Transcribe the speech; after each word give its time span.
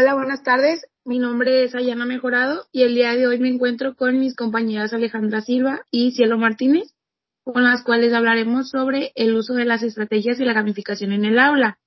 Hola, 0.00 0.14
buenas 0.14 0.44
tardes. 0.44 0.86
Mi 1.04 1.18
nombre 1.18 1.64
es 1.64 1.74
Ayana 1.74 2.06
Mejorado 2.06 2.66
y 2.70 2.82
el 2.82 2.94
día 2.94 3.16
de 3.16 3.26
hoy 3.26 3.40
me 3.40 3.48
encuentro 3.48 3.96
con 3.96 4.16
mis 4.20 4.36
compañeras 4.36 4.92
Alejandra 4.92 5.40
Silva 5.40 5.80
y 5.90 6.12
Cielo 6.12 6.38
Martínez, 6.38 6.94
con 7.42 7.64
las 7.64 7.82
cuales 7.82 8.12
hablaremos 8.12 8.70
sobre 8.70 9.10
el 9.16 9.34
uso 9.34 9.54
de 9.54 9.64
las 9.64 9.82
estrategias 9.82 10.38
y 10.38 10.44
la 10.44 10.52
gamificación 10.52 11.10
en 11.10 11.24
el 11.24 11.40
aula. 11.40 11.80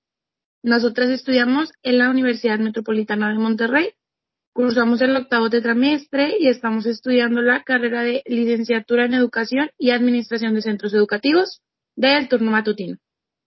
Nosotras 0.62 1.10
estudiamos 1.10 1.72
en 1.84 2.00
la 2.00 2.10
Universidad 2.10 2.60
Metropolitana 2.60 3.30
de 3.30 3.40
Monterrey, 3.40 3.92
cursamos 4.52 5.02
el 5.02 5.16
octavo 5.16 5.50
tetramestre 5.50 6.36
y 6.38 6.50
estamos 6.50 6.86
estudiando 6.88 7.42
la 7.42 7.64
carrera 7.64 8.04
de 8.04 8.24
licenciatura 8.26 9.06
en 9.06 9.14
Educación 9.14 9.70
y 9.78 9.92
Administración 9.92 10.54
de 10.54 10.64
Centros 10.64 10.94
Educativos 10.94 11.62
del 11.96 12.28
turno 12.28 12.52
matutino. 12.52 12.98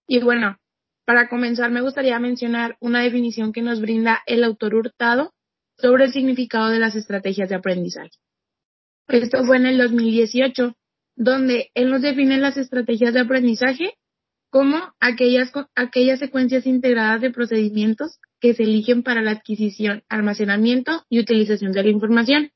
Y 0.09 0.21
bueno, 0.21 0.57
para 1.05 1.29
comenzar, 1.29 1.71
me 1.71 1.83
gustaría 1.83 2.19
mencionar 2.19 2.77
una 2.81 3.03
definición 3.03 3.53
que 3.53 3.63
nos 3.63 3.81
brinda 3.81 4.23
el 4.27 4.43
autor 4.45 4.75
Hurtado 4.75 5.33
sobre 5.77 6.05
el 6.05 6.13
significado 6.13 6.71
de 6.71 6.79
las 6.79 6.95
estrategias 6.95 7.49
de 7.49 7.57
aprendizaje. 7.57 8.11
Esto 9.09 9.45
fue 9.45 9.59
en 9.59 9.67
el 9.67 9.79
2018, 9.79 10.75
donde 11.17 11.71
él 11.75 11.91
nos 11.91 12.03
define 12.03 12.39
las 12.39 12.57
estrategias 12.57 13.13
de 13.13 13.21
aprendizaje 13.21 13.95
como 14.51 14.95
aquellas, 15.01 15.53
aquellas 15.75 16.21
secuencias 16.21 16.65
integradas 16.65 17.21
de 17.21 17.33
procedimientos 17.33 18.21
que 18.41 18.55
se 18.55 18.63
eligen 18.63 19.03
para 19.03 19.21
la 19.21 19.33
adquisición, 19.33 20.05
almacenamiento 20.09 21.05
y 21.09 21.19
utilización 21.19 21.73
de 21.73 21.83
la 21.83 21.91
información. 21.91 22.51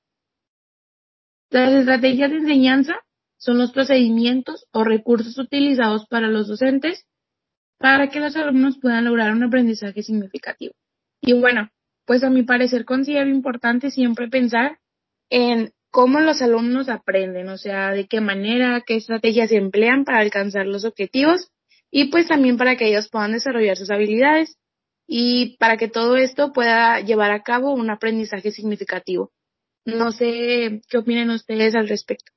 Las 1.51 1.73
estrategias 1.73 2.31
de 2.31 2.37
enseñanza 2.37 2.95
son 3.37 3.59
los 3.59 3.73
procedimientos 3.73 4.67
o 4.73 4.85
recursos 4.85 5.37
utilizados 5.39 6.07
para 6.07 6.29
los 6.29 6.47
docentes 6.47 7.05
para 7.79 8.09
que 8.09 8.21
los 8.21 8.37
alumnos 8.37 8.79
puedan 8.81 9.05
lograr 9.05 9.33
un 9.33 9.43
aprendizaje 9.43 10.03
significativo. 10.03 10.75
Y 11.21 11.33
bueno, 11.33 11.71
pues 12.07 12.25
a 12.25 12.31
mi 12.31 12.43
parecer 12.43 12.85
considero 12.85 13.29
importante 13.29 13.91
siempre 13.91 14.29
pensar 14.29 14.79
en 15.31 15.73
cómo 15.91 16.21
los 16.21 16.43
alumnos 16.43 16.89
aprenden, 16.89 17.49
o 17.49 17.59
sea, 17.59 17.91
de 17.93 18.07
qué 18.07 18.21
manera, 18.21 18.83
qué 18.87 18.97
estrategias 18.97 19.53
emplean 19.53 20.05
para 20.05 20.21
alcanzar 20.21 20.67
los 20.67 20.85
objetivos 20.85 21.51
y 21.91 22.11
pues 22.11 22.29
también 22.29 22.57
para 22.57 22.77
que 22.77 22.89
ellos 22.89 23.09
puedan 23.11 23.33
desarrollar 23.33 23.77
sus 23.77 23.91
habilidades 23.91 24.57
y 25.07 25.57
para 25.59 25.77
que 25.77 25.89
todo 25.89 26.17
esto 26.17 26.53
pueda 26.53 27.01
llevar 27.01 27.31
a 27.31 27.43
cabo 27.43 27.73
un 27.73 27.91
aprendizaje 27.91 28.51
significativo. 28.51 29.33
No 29.85 30.13
sé 30.13 30.83
qué 30.89 30.99
opinan 30.99 31.31
ustedes 31.31 31.75
al 31.75 31.89
respecto. 31.89 32.33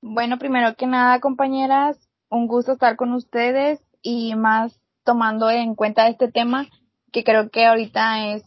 Bueno, 0.00 0.38
primero 0.38 0.76
que 0.76 0.86
nada, 0.86 1.18
compañeras, 1.20 1.98
un 2.30 2.46
gusto 2.46 2.72
estar 2.72 2.96
con 2.96 3.12
ustedes 3.12 3.80
y 4.00 4.36
más 4.36 4.80
tomando 5.02 5.50
en 5.50 5.74
cuenta 5.74 6.06
este 6.06 6.30
tema 6.30 6.66
que 7.12 7.24
creo 7.24 7.50
que 7.50 7.66
ahorita 7.66 8.28
es 8.34 8.44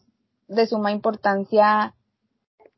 de 0.47 0.65
suma 0.65 0.91
importancia 0.91 1.93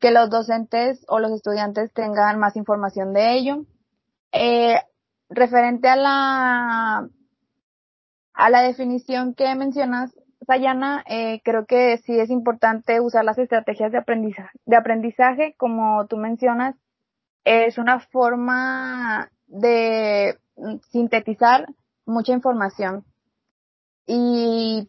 que 0.00 0.10
los 0.10 0.28
docentes 0.28 1.04
o 1.08 1.20
los 1.20 1.30
estudiantes 1.30 1.92
tengan 1.92 2.38
más 2.40 2.56
información 2.56 3.12
de 3.12 3.34
ello. 3.34 3.64
Eh, 4.32 4.80
referente 5.28 5.88
a 5.88 5.96
la 5.96 7.08
a 8.34 8.50
la 8.50 8.62
definición 8.62 9.34
que 9.34 9.54
mencionas, 9.54 10.12
Sayana, 10.46 11.04
eh, 11.08 11.40
creo 11.44 11.64
que 11.66 11.98
sí 11.98 12.18
es 12.18 12.30
importante 12.30 13.00
usar 13.00 13.24
las 13.24 13.38
estrategias 13.38 13.92
de 13.92 13.98
aprendizaje, 13.98 14.58
de 14.66 14.76
aprendizaje, 14.76 15.54
como 15.56 16.06
tú 16.08 16.16
mencionas, 16.16 16.74
es 17.44 17.78
una 17.78 18.00
forma 18.00 19.30
de 19.46 20.38
sintetizar 20.90 21.66
mucha 22.06 22.32
información. 22.32 23.04
Y 24.06 24.88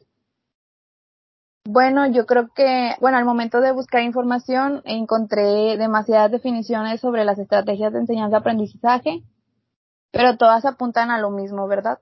bueno, 1.67 2.05
yo 2.07 2.25
creo 2.25 2.49
que, 2.53 2.91
bueno, 2.99 3.17
al 3.17 3.25
momento 3.25 3.59
de 3.59 3.71
buscar 3.71 4.03
información 4.03 4.81
encontré 4.85 5.77
demasiadas 5.77 6.31
definiciones 6.31 7.01
sobre 7.01 7.25
las 7.25 7.39
estrategias 7.39 7.91
de 7.91 7.99
enseñanza-aprendizaje, 7.99 9.23
pero 10.11 10.37
todas 10.37 10.65
apuntan 10.65 11.09
a 11.09 11.19
lo 11.19 11.31
mismo, 11.31 11.67
¿verdad? 11.67 11.99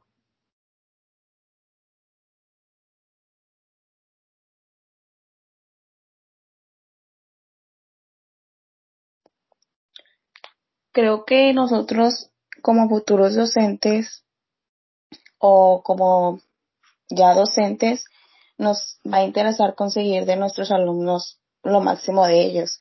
Creo 10.93 11.25
que 11.25 11.53
nosotros 11.53 12.29
como 12.61 12.87
futuros 12.87 13.35
docentes 13.35 14.23
o 15.39 15.81
como 15.83 16.39
ya 17.09 17.33
docentes 17.33 18.05
nos 18.57 18.99
va 19.05 19.17
a 19.17 19.23
interesar 19.25 19.75
conseguir 19.75 20.25
de 20.25 20.35
nuestros 20.35 20.71
alumnos 20.71 21.41
lo 21.63 21.81
máximo 21.81 22.25
de 22.27 22.41
ellos. 22.41 22.79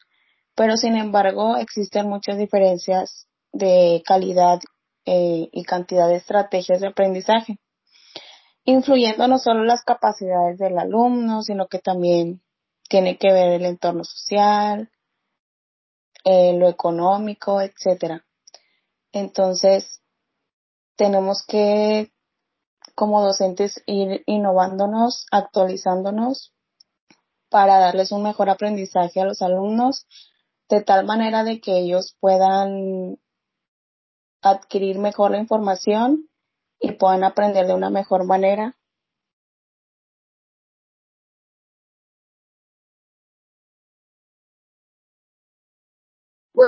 Pero 0.55 0.77
sin 0.77 0.97
embargo 0.97 1.57
existen 1.57 2.09
muchas 2.09 2.37
diferencias 2.37 3.27
de 3.53 4.03
calidad 4.07 4.61
eh, 5.07 5.49
y 5.51 5.65
cantidad 5.65 6.07
de 6.09 6.17
estrategias 6.17 6.81
de 6.81 6.89
aprendizaje, 6.89 7.57
influyendo 8.65 9.27
no 9.27 9.39
solo 9.39 9.65
las 9.65 9.83
capacidades 9.85 10.59
del 10.59 10.79
alumno, 10.79 11.43
sino 11.43 11.67
que 11.67 11.79
también 11.79 12.43
tiene 12.89 13.17
que 13.17 13.33
ver 13.33 13.53
el 13.53 13.65
entorno 13.65 14.05
social, 14.05 14.91
eh, 16.25 16.57
lo 16.57 16.69
económico, 16.69 17.61
etcétera. 17.61 18.25
Entonces, 19.13 20.03
tenemos 20.97 21.45
que, 21.47 22.13
como 22.95 23.23
docentes, 23.23 23.83
ir 23.87 24.23
innovándonos, 24.27 25.27
actualizándonos 25.31 26.53
para 27.49 27.79
darles 27.79 28.13
un 28.13 28.23
mejor 28.23 28.49
aprendizaje 28.49 29.21
a 29.21 29.25
los 29.27 29.43
alumnos, 29.43 30.07
de 30.69 30.83
tal 30.83 31.05
manera 31.05 31.45
de 31.45 31.61
que 31.61 31.79
ellos 31.79 32.17
puedan 32.19 33.19
adquirir 34.41 34.99
mejor 34.99 35.33
la 35.33 35.39
información 35.39 36.29
y 36.81 36.93
puedan 36.93 37.25
aprender 37.25 37.67
de 37.67 37.75
una 37.75 37.91
mejor 37.91 38.25
manera 38.25 38.77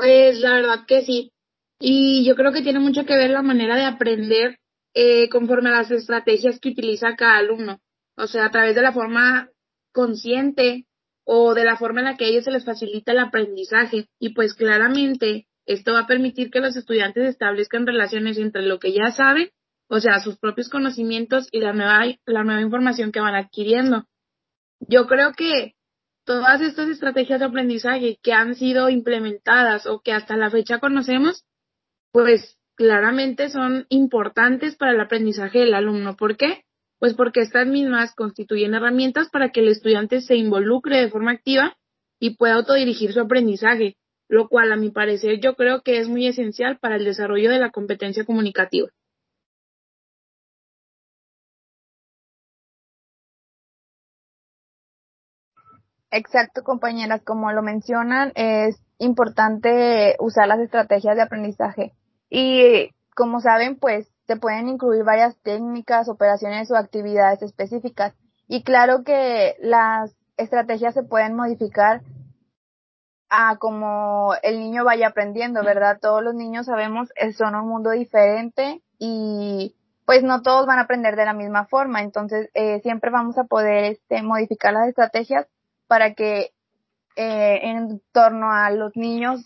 Pues 0.01 0.41
la 0.41 0.55
verdad 0.55 0.87
que 0.89 1.03
sí. 1.03 1.31
Y 1.79 2.25
yo 2.27 2.35
creo 2.35 2.53
que 2.53 2.63
tiene 2.63 2.81
mucho 2.81 3.05
que 3.05 3.15
ver 3.15 3.31
la 3.31 3.43
manera 3.43 3.77
de 3.77 3.85
aprender 3.85 4.59
eh, 4.93 5.29
conforme 5.29 5.69
a 5.69 5.73
las 5.75 5.91
estrategias 5.93 6.59
que 6.59 6.71
utiliza 6.71 7.15
cada 7.15 7.37
alumno. 7.37 7.79
O 8.17 8.27
sea, 8.27 8.47
a 8.47 8.51
través 8.51 8.75
de 8.75 8.83
la 8.83 8.93
forma 8.93 9.51
consciente 9.93 10.87
o 11.25 11.55
de 11.55 11.65
la 11.65 11.77
forma 11.77 12.01
en 12.01 12.07
la 12.07 12.17
que 12.17 12.25
a 12.25 12.29
ellos 12.29 12.43
se 12.43 12.51
les 12.51 12.65
facilita 12.65 13.13
el 13.13 13.21
aprendizaje. 13.21 14.09
Y 14.19 14.31
pues 14.31 14.55
claramente 14.55 15.47
esto 15.65 15.93
va 15.93 16.01
a 16.01 16.07
permitir 16.09 16.51
que 16.51 16.59
los 16.59 16.75
estudiantes 16.75 17.29
establezcan 17.29 17.87
relaciones 17.87 18.37
entre 18.39 18.63
lo 18.63 18.81
que 18.81 18.93
ya 18.93 19.13
saben, 19.13 19.51
o 19.89 20.01
sea, 20.01 20.19
sus 20.19 20.39
propios 20.39 20.71
conocimientos 20.71 21.47
y 21.53 21.61
la 21.61 21.73
nueva, 21.73 22.05
la 22.27 22.43
nueva 22.43 22.63
información 22.63 23.13
que 23.13 23.21
van 23.21 23.37
adquiriendo. 23.37 24.07
Yo 24.81 25.07
creo 25.07 25.35
que 25.35 25.75
todas 26.25 26.61
estas 26.61 26.89
estrategias 26.89 27.41
de 27.41 27.47
aprendizaje 27.47 28.19
que 28.23 28.33
han 28.33 28.55
sido 28.55 28.89
implementadas 28.89 29.87
o 29.87 30.01
que 30.01 30.13
hasta 30.13 30.37
la 30.37 30.51
fecha 30.51 30.79
conocemos, 30.79 31.45
pues 32.13 32.59
claramente 32.77 33.49
son 33.51 33.87
importantes 33.89 34.77
para 34.77 34.93
el 34.93 35.01
aprendizaje 35.01 35.61
del 35.61 35.75
alumno. 35.75 36.17
¿Por 36.17 36.37
qué? 36.37 36.63
Pues 36.99 37.15
porque 37.15 37.41
estas 37.41 37.67
mismas 37.67 38.15
constituyen 38.15 38.75
herramientas 38.75 39.29
para 39.31 39.51
que 39.51 39.61
el 39.61 39.69
estudiante 39.69 40.21
se 40.21 40.37
involucre 40.37 40.99
de 40.99 41.11
forma 41.11 41.33
activa 41.33 41.77
y 42.19 42.37
pueda 42.37 42.55
autodirigir 42.55 43.13
su 43.13 43.21
aprendizaje, 43.21 43.97
lo 44.29 44.49
cual 44.49 44.73
a 44.73 44.77
mi 44.77 44.91
parecer 44.91 45.41
yo 45.41 45.55
creo 45.55 45.83
que 45.83 45.99
es 45.99 46.09
muy 46.09 46.27
esencial 46.27 46.79
para 46.79 46.97
el 46.97 47.05
desarrollo 47.05 47.51
de 47.51 47.59
la 47.59 47.71
competencia 47.71 48.25
comunicativa. 48.25 48.89
Exacto, 56.17 56.63
compañeras, 56.63 57.23
como 57.25 57.51
lo 57.51 57.61
mencionan, 57.61 58.31
es 58.37 58.81
importante 58.99 60.15
usar 60.21 60.47
las 60.47 60.61
estrategias 60.61 61.17
de 61.17 61.23
aprendizaje. 61.23 61.93
Y 62.31 62.91
como 63.17 63.41
saben, 63.41 63.77
pues 63.81 64.07
se 64.29 64.37
pueden 64.37 64.69
incluir 64.69 65.03
varias 65.03 65.37
técnicas, 65.43 66.09
operaciones 66.09 66.71
o 66.71 66.77
actividades 66.77 67.43
específicas. 67.43 68.15
Y 68.47 68.63
claro 68.63 69.03
que 69.03 69.57
las 69.59 70.17
estrategias 70.37 70.95
se 70.95 71.03
pueden 71.03 71.35
modificar 71.35 72.03
a 73.29 73.57
como 73.57 74.35
el 74.45 74.61
niño 74.61 74.85
vaya 74.85 75.09
aprendiendo, 75.09 75.65
¿verdad? 75.65 75.99
Todos 76.01 76.23
los 76.23 76.37
niños 76.37 76.67
sabemos 76.67 77.09
que 77.17 77.33
son 77.33 77.57
un 77.57 77.69
mundo 77.69 77.91
diferente 77.91 78.83
y 79.01 79.75
pues 80.07 80.23
no 80.23 80.43
todos 80.43 80.65
van 80.67 80.79
a 80.79 80.83
aprender 80.83 81.17
de 81.17 81.25
la 81.25 81.33
misma 81.33 81.67
forma. 81.67 82.03
Entonces, 82.03 82.51
eh, 82.55 82.79
siempre 82.83 83.11
vamos 83.11 83.37
a 83.37 83.45
poder 83.45 83.95
este, 83.95 84.23
modificar 84.23 84.75
las 84.75 84.87
estrategias 84.87 85.49
para 85.95 86.13
que 86.15 86.51
eh, 87.15 87.61
en 87.63 88.03
torno 88.13 88.51
a 88.51 88.69
los 88.73 88.97
niños 88.97 89.41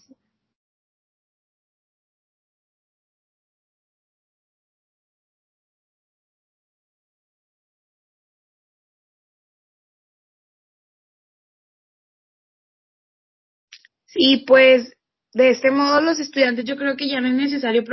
sí 14.06 14.42
pues 14.46 14.90
de 15.34 15.50
este 15.50 15.70
modo 15.70 16.00
los 16.00 16.18
estudiantes 16.18 16.64
yo 16.64 16.78
creo 16.78 16.96
que 16.96 17.10
ya 17.10 17.20
no 17.20 17.28
es 17.28 17.34
necesario 17.34 17.84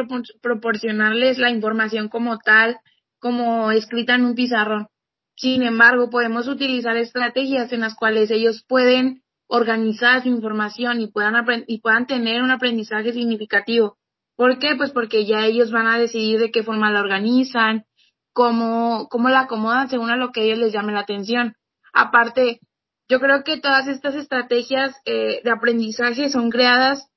proporcionarles 0.42 1.38
la 1.40 1.50
información 1.50 2.08
como 2.08 2.38
tal, 2.38 2.78
como 3.20 3.72
escrita 3.72 4.16
en 4.16 4.24
un 4.24 4.36
pizarrón, 4.36 4.88
sin 5.36 5.64
embargo, 5.64 6.10
podemos 6.10 6.48
utilizar 6.48 6.96
estrategias 6.98 7.72
en 7.74 7.82
las 7.82 7.96
cuales 7.96 8.32
ellos 8.32 8.64
pueden 8.68 9.24
organizar 9.48 10.24
su 10.24 10.30
información 10.30 11.02
y 11.02 11.08
puedan, 11.08 11.36
y 11.68 11.80
puedan 11.82 12.08
tener 12.08 12.42
un 12.42 12.52
aprendizaje 12.52 13.14
significativo. 13.14 13.98
¿Por 14.36 14.60
qué? 14.60 14.76
Pues 14.76 14.92
porque 14.92 15.26
ya 15.26 15.46
ellos 15.46 15.72
van 15.72 15.88
a 15.88 15.98
decidir 15.98 16.40
de 16.40 16.52
qué 16.52 16.64
forma 16.64 16.92
la 16.92 17.02
organizan, 17.02 17.86
cómo, 18.34 19.08
cómo 19.10 19.30
la 19.30 19.42
acomodan 19.42 19.90
según 19.90 20.10
a 20.10 20.18
lo 20.18 20.32
que 20.32 20.44
ellos 20.44 20.60
les 20.60 20.74
llame 20.74 20.94
la 20.94 21.02
atención. 21.02 21.56
Aparte, 21.94 22.60
yo 23.08 23.20
creo 23.20 23.44
que 23.44 23.58
todas 23.58 23.88
estas 23.88 24.16
estrategias 24.16 24.94
eh, 25.06 25.42
de 25.44 25.52
aprendizaje 25.52 26.30
son 26.30 26.50
creadas 26.50 27.08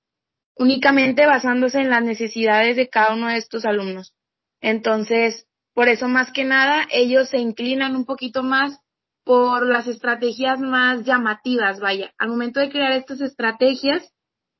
únicamente 0.55 1.27
basándose 1.27 1.81
en 1.81 1.91
las 1.91 2.03
necesidades 2.03 2.77
de 2.77 2.89
cada 2.89 3.15
uno 3.15 3.29
de 3.29 3.39
estos 3.39 3.65
alumnos. 3.65 4.13
Entonces, 4.61 5.48
por 5.79 5.89
eso 5.89 6.09
más 6.09 6.33
que 6.33 6.45
nada, 6.45 6.89
ellos 6.91 7.29
se 7.29 7.39
inclinan 7.39 7.95
un 7.95 8.05
poquito 8.05 8.43
más 8.43 8.81
por 9.23 9.65
las 9.65 9.87
estrategias 9.87 10.59
más 10.59 11.05
llamativas, 11.05 11.79
vaya. 11.79 12.13
Al 12.19 12.31
momento 12.31 12.59
de 12.59 12.69
crear 12.69 12.91
estas 12.91 13.21
estrategias, 13.21 14.13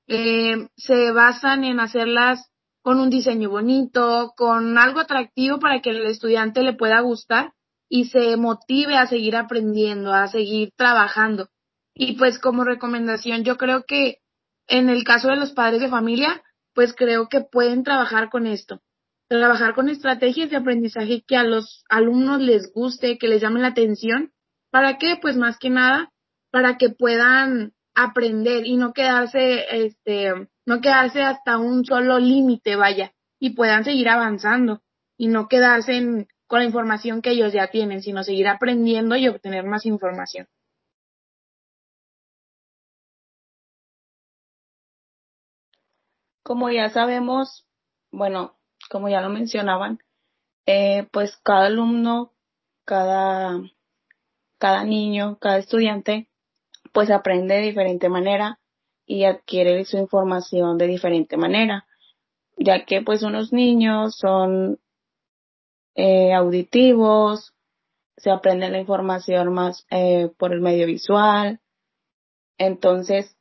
eh, 0.07 0.69
se 0.77 1.11
basan 1.11 1.65
en 1.65 1.81
hacerlas 1.81 2.49
con 2.83 3.01
un 3.01 3.11
diseño 3.11 3.51
bonito, 3.51 4.33
con 4.37 4.79
algo 4.79 5.01
atractivo 5.01 5.59
para 5.59 5.83
que 5.83 5.91
el 5.91 6.07
estudiante 6.07 6.63
le 6.63 6.75
pueda 6.75 7.01
gustar 7.01 7.53
y 7.89 8.05
se 8.05 8.37
motive 8.37 8.97
a 8.97 9.09
seguir 9.09 9.35
aprendiendo, 9.35 10.13
a 10.13 10.29
seguir 10.29 10.71
trabajando. 10.77 11.49
Y 11.95 12.13
pues 12.13 12.39
como 12.39 12.63
recomendación, 12.63 13.43
yo 13.43 13.57
creo 13.57 13.83
que 13.89 14.19
en 14.69 14.89
el 14.89 15.03
caso 15.03 15.31
de 15.31 15.37
los 15.37 15.51
padres 15.51 15.81
de 15.81 15.89
familia, 15.89 16.45
pues 16.75 16.95
creo 16.95 17.29
que 17.29 17.41
pueden 17.41 17.83
trabajar 17.83 18.31
con 18.31 18.47
esto. 18.47 18.83
Trabajar 19.29 19.75
con 19.75 19.91
estrategias 19.91 20.51
de 20.51 20.57
aprendizaje 20.57 21.23
que 21.27 21.37
a 21.37 21.45
los 21.45 21.85
alumnos 21.91 22.41
les 22.41 22.73
guste, 22.73 23.19
que 23.19 23.29
les 23.29 23.43
llame 23.43 23.61
la 23.61 23.69
atención. 23.69 24.33
¿Para 24.71 24.97
qué? 24.97 25.19
Pues 25.21 25.37
más 25.37 25.59
que 25.59 25.69
nada, 25.69 26.11
para 26.51 26.79
que 26.79 26.89
puedan 26.89 27.75
aprender 27.95 28.67
y 28.67 28.77
no 28.77 28.93
quedarse, 28.93 29.65
este, 29.85 30.33
no 30.67 30.81
quedarse 30.81 31.23
hasta 31.23 31.59
un 31.59 31.85
solo 31.85 32.19
límite, 32.19 32.77
vaya, 32.77 33.13
y 33.39 33.51
puedan 33.51 33.85
seguir 33.85 34.09
avanzando 34.09 34.83
y 35.19 35.29
no 35.29 35.49
quedarse 35.49 35.97
en, 35.97 36.29
con 36.47 36.61
la 36.61 36.65
información 36.65 37.23
que 37.23 37.31
ellos 37.31 37.53
ya 37.53 37.69
tienen, 37.69 38.03
sino 38.03 38.23
seguir 38.23 38.49
aprendiendo 38.49 39.17
y 39.17 39.29
obtener 39.29 39.65
más 39.65 39.85
información. 39.85 40.47
Como 46.43 46.71
ya 46.71 46.89
sabemos, 46.89 47.67
bueno, 48.11 48.58
como 48.89 49.09
ya 49.09 49.21
lo 49.21 49.29
mencionaban, 49.29 49.99
eh, 50.67 51.07
pues 51.13 51.37
cada 51.43 51.67
alumno, 51.67 52.33
cada, 52.85 53.61
cada 54.59 54.85
niño, 54.85 55.39
cada 55.41 55.59
estudiante, 55.59 56.29
pues 56.93 57.11
aprende 57.11 57.57
de 57.57 57.63
diferente 57.63 58.09
manera 58.09 58.59
y 59.07 59.25
adquiere 59.25 59.85
su 59.85 59.97
información 59.97 60.77
de 60.79 60.87
diferente 60.87 61.37
manera, 61.37 61.87
ya 62.59 62.85
que 62.85 63.03
pues 63.03 63.23
unos 63.23 63.53
niños 63.53 64.17
son 64.17 64.79
eh, 65.95 66.35
auditivos, 66.35 67.55
se 68.19 68.31
aprende 68.31 68.69
la 68.69 68.81
información 68.81 69.53
más 69.53 69.87
eh, 69.91 70.31
por 70.37 70.53
el 70.53 70.61
medio 70.61 70.87
visual. 70.87 71.61
Entonces, 72.59 73.38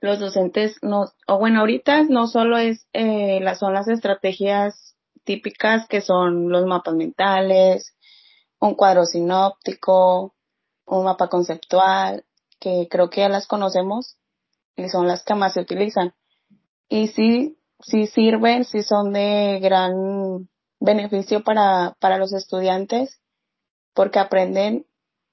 los 0.00 0.18
docentes 0.18 0.76
no, 0.82 1.12
o 1.26 1.38
bueno, 1.38 1.60
ahorita 1.60 2.04
no 2.04 2.26
solo 2.26 2.58
es, 2.58 2.86
eh, 2.92 3.40
son 3.58 3.74
las 3.74 3.88
estrategias 3.88 4.96
típicas 5.24 5.86
que 5.88 6.00
son 6.00 6.50
los 6.50 6.66
mapas 6.66 6.94
mentales, 6.94 7.94
un 8.58 8.74
cuadro 8.74 9.04
sinóptico, 9.04 10.34
un 10.86 11.04
mapa 11.04 11.28
conceptual, 11.28 12.24
que 12.58 12.88
creo 12.90 13.10
que 13.10 13.20
ya 13.20 13.28
las 13.28 13.46
conocemos 13.46 14.16
y 14.76 14.88
son 14.88 15.06
las 15.06 15.22
que 15.22 15.34
más 15.34 15.54
se 15.54 15.60
utilizan. 15.60 16.14
Y 16.88 17.08
sí, 17.08 17.58
sí 17.80 18.06
sirven, 18.06 18.64
sí 18.64 18.82
son 18.82 19.12
de 19.12 19.60
gran 19.60 20.48
beneficio 20.80 21.42
para, 21.44 21.96
para 22.00 22.18
los 22.18 22.32
estudiantes 22.32 23.20
porque 23.94 24.18
aprenden 24.18 24.86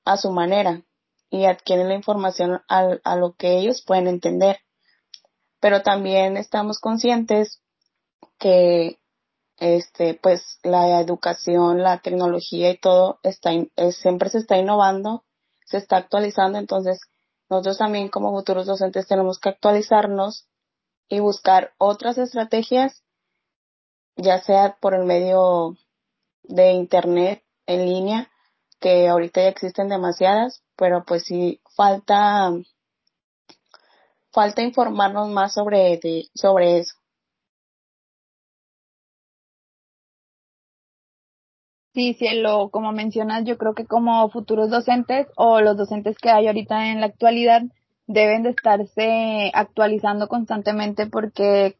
a 0.05 0.17
su 0.17 0.31
manera 0.31 0.83
y 1.29 1.45
adquieren 1.45 1.89
la 1.89 1.95
información 1.95 2.61
a, 2.67 2.97
a 3.03 3.15
lo 3.15 3.35
que 3.35 3.57
ellos 3.57 3.83
pueden 3.85 4.07
entender. 4.07 4.59
Pero 5.59 5.81
también 5.81 6.37
estamos 6.37 6.79
conscientes 6.79 7.61
que 8.37 8.99
este 9.57 10.13
pues 10.13 10.59
la 10.63 11.01
educación, 11.01 11.81
la 11.81 11.99
tecnología 11.99 12.69
y 12.69 12.77
todo 12.77 13.19
está 13.23 13.51
siempre 13.91 14.29
se 14.29 14.37
está 14.39 14.57
innovando, 14.57 15.23
se 15.65 15.77
está 15.77 15.97
actualizando, 15.97 16.59
entonces 16.59 17.01
nosotros 17.49 17.79
también 17.79 18.09
como 18.09 18.31
futuros 18.31 18.67
docentes 18.67 19.07
tenemos 19.07 19.39
que 19.39 19.49
actualizarnos 19.49 20.47
y 21.09 21.19
buscar 21.19 21.73
otras 21.79 22.17
estrategias 22.19 23.03
ya 24.17 24.39
sea 24.39 24.77
por 24.79 24.93
el 24.93 25.05
medio 25.05 25.77
de 26.43 26.71
internet 26.71 27.43
en 27.65 27.85
línea, 27.85 28.31
que 28.79 29.07
ahorita 29.07 29.41
ya 29.41 29.49
existen 29.49 29.89
demasiadas, 29.89 30.63
pero 30.75 31.03
pues 31.05 31.25
sí 31.25 31.61
falta 31.75 32.51
falta 34.31 34.61
informarnos 34.61 35.29
más 35.29 35.53
sobre 35.53 35.99
sobre 36.35 36.79
eso. 36.79 36.95
Sí, 41.93 42.13
cielo, 42.13 42.69
como 42.71 42.91
mencionas, 42.91 43.43
yo 43.43 43.57
creo 43.57 43.73
que 43.73 43.87
como 43.87 44.29
futuros 44.29 44.69
docentes 44.69 45.25
o 45.35 45.61
los 45.61 45.75
docentes 45.77 46.15
que 46.19 46.29
hay 46.29 46.45
ahorita 46.45 46.91
en 46.91 47.01
la 47.01 47.07
actualidad 47.07 47.63
deben 48.05 48.43
de 48.43 48.51
estarse 48.51 49.51
actualizando 49.55 50.27
constantemente 50.27 51.07
porque 51.07 51.75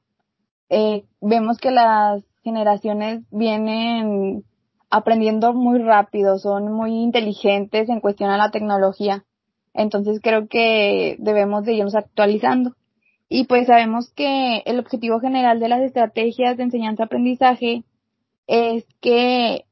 eh, 0.70 1.06
vemos 1.22 1.60
que 1.60 1.70
las 1.70 2.24
generaciones 2.44 3.22
vienen 3.30 4.44
aprendiendo 4.89 5.53
muy 5.53 5.79
rápido, 5.79 6.39
son 6.39 6.72
muy 6.72 6.91
inteligentes 6.91 7.89
en 7.89 8.00
cuestión 8.00 8.29
a 8.29 8.38
la 8.38 8.51
tecnología. 8.51 9.24
Entonces 9.74 10.20
creo 10.22 10.48
que 10.48 11.15
debemos 11.20 11.65
de 11.65 11.74
irnos 11.74 11.96
actualizando. 11.96 12.74
Y 13.29 13.46
pues 13.46 13.67
sabemos 13.67 14.10
que 14.13 14.63
el 14.65 14.79
objetivo 14.79 15.20
general 15.20 15.60
de 15.60 15.70
las 15.70 15.82
estrategias 15.82 16.58
de 16.58 16.63
enseñanza-aprendizaje 16.63 17.84
es 18.48 18.86
que 19.01 19.65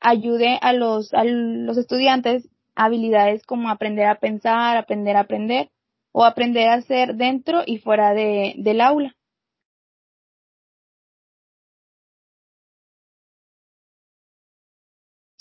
ayude 0.00 0.58
a 0.60 0.72
los, 0.72 1.12
a 1.14 1.24
los 1.24 1.78
estudiantes 1.78 2.48
habilidades 2.74 3.44
como 3.44 3.70
aprender 3.70 4.06
a 4.06 4.16
pensar, 4.16 4.76
aprender 4.76 5.16
a 5.16 5.20
aprender 5.20 5.70
o 6.12 6.24
aprender 6.24 6.68
a 6.68 6.74
hacer 6.74 7.14
dentro 7.16 7.62
y 7.64 7.78
fuera 7.78 8.12
de, 8.14 8.54
del 8.58 8.80
aula. 8.80 9.14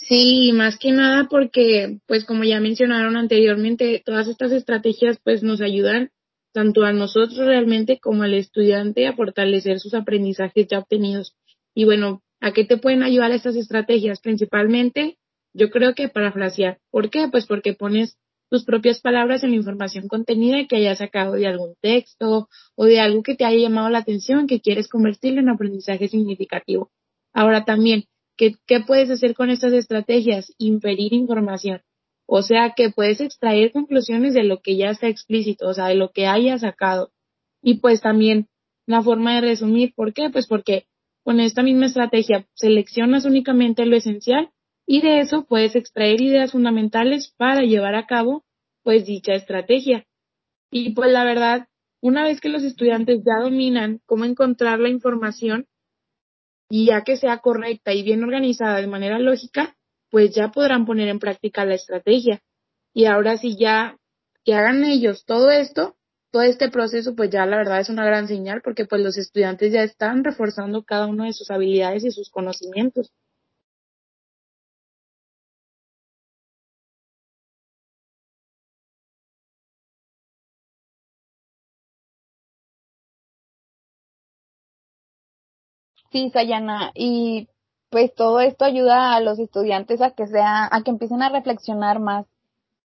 Sí, 0.10 0.54
más 0.54 0.80
que 0.80 0.92
nada 0.92 1.28
porque, 1.30 2.00
pues 2.08 2.25
como 2.25 2.44
ya 2.44 2.60
mencionaron 2.60 3.16
anteriormente, 3.16 4.01
todas 4.04 4.28
estas 4.28 4.51
estrategias 4.51 5.20
pues 5.24 5.44
nos 5.44 5.62
ayudan 5.62 6.10
tanto 6.51 6.84
a 6.84 6.92
nosotros 6.92 7.38
realmente 7.38 8.00
como 8.00 8.24
al 8.24 8.34
estudiante 8.34 9.06
a 9.06 9.13
fortalecer 9.13 9.80
sus 9.80 9.94
aprendizajes 9.94 10.66
ya 10.68 10.80
obtenidos. 10.80 11.36
Y 11.75 11.86
bueno, 11.86 12.24
¿a 12.42 12.54
qué 12.54 12.66
te 12.66 12.78
pueden 12.78 13.04
ayudar 13.04 13.32
estas 13.32 13.56
estrategias? 13.56 14.20
Principalmente, 14.20 15.20
yo 15.54 15.70
creo 15.70 15.94
que 15.94 16.10
para 16.10 16.32
frasear. 16.32 16.80
¿Por 16.89 17.12
qué? 17.12 17.28
Pues 17.30 17.46
porque 17.46 17.75
pones 17.75 18.18
tus 18.50 18.66
propias 18.66 19.01
palabras 19.01 19.44
en 19.44 19.51
la 19.51 19.58
información 19.58 20.08
contenida 20.08 20.66
que 20.68 20.78
hayas 20.78 20.98
sacado 20.98 21.34
de 21.34 21.46
algún 21.46 21.75
texto 21.82 22.50
o 22.75 22.86
de 22.86 23.00
algo 23.00 23.22
que 23.22 23.36
te 23.36 23.46
haya 23.46 23.60
llamado 23.60 23.89
la 23.89 24.00
atención 24.00 24.48
que 24.48 24.60
quieres 24.60 24.88
convertirlo 24.88 25.39
en 25.39 25.50
aprendizaje 25.50 26.08
significativo. 26.08 26.89
Ahora 27.32 27.63
también, 27.63 28.06
¿Qué, 28.39 28.79
puedes 28.88 29.10
hacer 29.10 29.36
con 29.36 29.50
estas 29.50 29.74
estrategias? 29.74 30.53
Inferir 30.58 31.13
información. 31.13 31.81
O 32.25 32.41
sea 32.41 32.74
que 32.74 32.89
puedes 32.89 33.19
extraer 33.19 33.74
conclusiones 33.74 34.34
de 34.34 34.43
lo 34.43 34.62
que 34.62 34.77
ya 34.77 34.91
está 34.91 35.10
explícito, 35.10 35.67
o 35.67 35.74
sea, 35.74 35.88
de 35.88 35.96
lo 35.96 36.12
que 36.12 36.25
haya 36.25 36.58
sacado. 36.58 37.12
Y 37.62 37.79
pues 37.79 38.00
también 38.00 38.48
la 38.86 39.01
forma 39.01 39.36
de 39.36 39.41
resumir, 39.41 39.93
¿por 39.93 40.13
qué? 40.13 40.29
Pues 40.29 40.48
porque 40.48 40.86
con 41.24 41.41
esta 41.41 41.63
misma 41.63 41.88
estrategia 41.88 42.48
seleccionas 42.53 43.25
únicamente 43.25 43.86
lo 43.86 43.98
esencial 43.98 44.51
y 44.88 45.01
de 45.01 45.19
eso 45.19 45.46
puedes 45.46 45.75
extraer 45.75 46.22
ideas 46.22 46.53
fundamentales 46.53 47.34
para 47.36 47.63
llevar 47.63 47.96
a 47.96 48.08
cabo 48.08 48.46
pues 48.84 49.05
dicha 49.05 49.34
estrategia. 49.34 50.05
Y 50.72 50.93
pues 50.93 51.12
la 51.12 51.25
verdad, 51.25 51.67
una 52.01 52.24
vez 52.24 52.39
que 52.39 52.48
los 52.48 52.63
estudiantes 52.63 53.19
ya 53.25 53.43
dominan 53.43 54.00
cómo 54.05 54.24
encontrar 54.24 54.79
la 54.79 54.88
información, 54.88 55.67
y 56.69 56.85
ya 56.85 57.03
que 57.03 57.17
sea 57.17 57.39
correcta 57.39 57.93
y 57.93 58.03
bien 58.03 58.23
organizada 58.23 58.79
de 58.79 58.88
manera 58.88 59.19
lógica, 59.19 59.75
pues 60.09 60.33
ya 60.33 60.49
podrán 60.49 60.85
poner 60.85 61.07
en 61.07 61.19
práctica 61.19 61.65
la 61.65 61.75
estrategia. 61.75 62.41
Y 62.93 63.05
ahora 63.05 63.38
sí 63.38 63.57
ya 63.59 63.97
que 64.43 64.53
hagan 64.53 64.83
ellos 64.83 65.25
todo 65.25 65.49
esto, 65.51 65.97
todo 66.31 66.43
este 66.43 66.69
proceso 66.69 67.15
pues 67.15 67.29
ya 67.31 67.45
la 67.45 67.57
verdad 67.57 67.79
es 67.79 67.89
una 67.89 68.05
gran 68.05 68.27
señal 68.27 68.61
porque 68.63 68.85
pues 68.85 69.01
los 69.01 69.17
estudiantes 69.17 69.73
ya 69.73 69.83
están 69.83 70.23
reforzando 70.23 70.83
cada 70.83 71.07
una 71.07 71.25
de 71.25 71.33
sus 71.33 71.49
habilidades 71.51 72.05
y 72.05 72.11
sus 72.11 72.29
conocimientos. 72.29 73.11
Sí, 86.12 86.32
Sayana, 86.32 86.92
y 86.96 87.50
pues 87.89 88.13
todo 88.16 88.39
esto 88.39 88.66
ayuda 88.66 89.16
a 89.16 89.22
los 89.22 89.39
estudiantes 89.39 90.01
a 90.01 90.12
que 90.12 90.28
sea, 90.28 90.68
a 90.72 90.82
que 90.84 90.92
empiecen 90.92 91.22
a 91.22 91.30
reflexionar 91.30 92.00
más. 92.00 92.25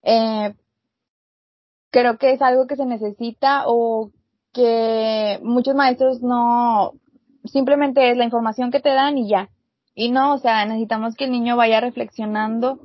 Eh, 0.03 0.55
creo 1.91 2.19
que 2.19 2.33
es 2.33 2.43
algo 2.43 2.67
que 2.67 2.77
se 2.77 2.87
necesita 2.87 3.65
o 3.67 4.11
que 4.53 5.41
muchos 5.43 5.75
maestros 5.75 6.23
no, 6.23 6.93
simplemente 7.45 8.11
es 8.11 8.17
la 8.17 8.25
información 8.25 8.71
que 8.71 8.81
te 8.81 8.91
dan 8.91 9.17
y 9.19 9.29
ya. 9.29 9.51
Y 9.95 10.11
no, 10.11 10.35
o 10.35 10.39
sea, 10.39 10.67
necesitamos 10.67 11.15
que 11.15 11.25
el 11.25 11.33
niño 11.33 11.57
vaya 11.57 11.81
reflexionando 11.81 12.81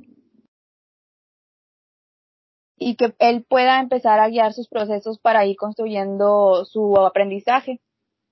y 2.78 2.96
que 2.96 3.14
él 3.20 3.46
pueda 3.48 3.80
empezar 3.80 4.20
a 4.20 4.30
guiar 4.30 4.54
sus 4.54 4.70
procesos 4.70 5.20
para 5.20 5.46
ir 5.46 5.58
construyendo 5.58 6.64
su 6.66 6.98
aprendizaje 6.98 7.82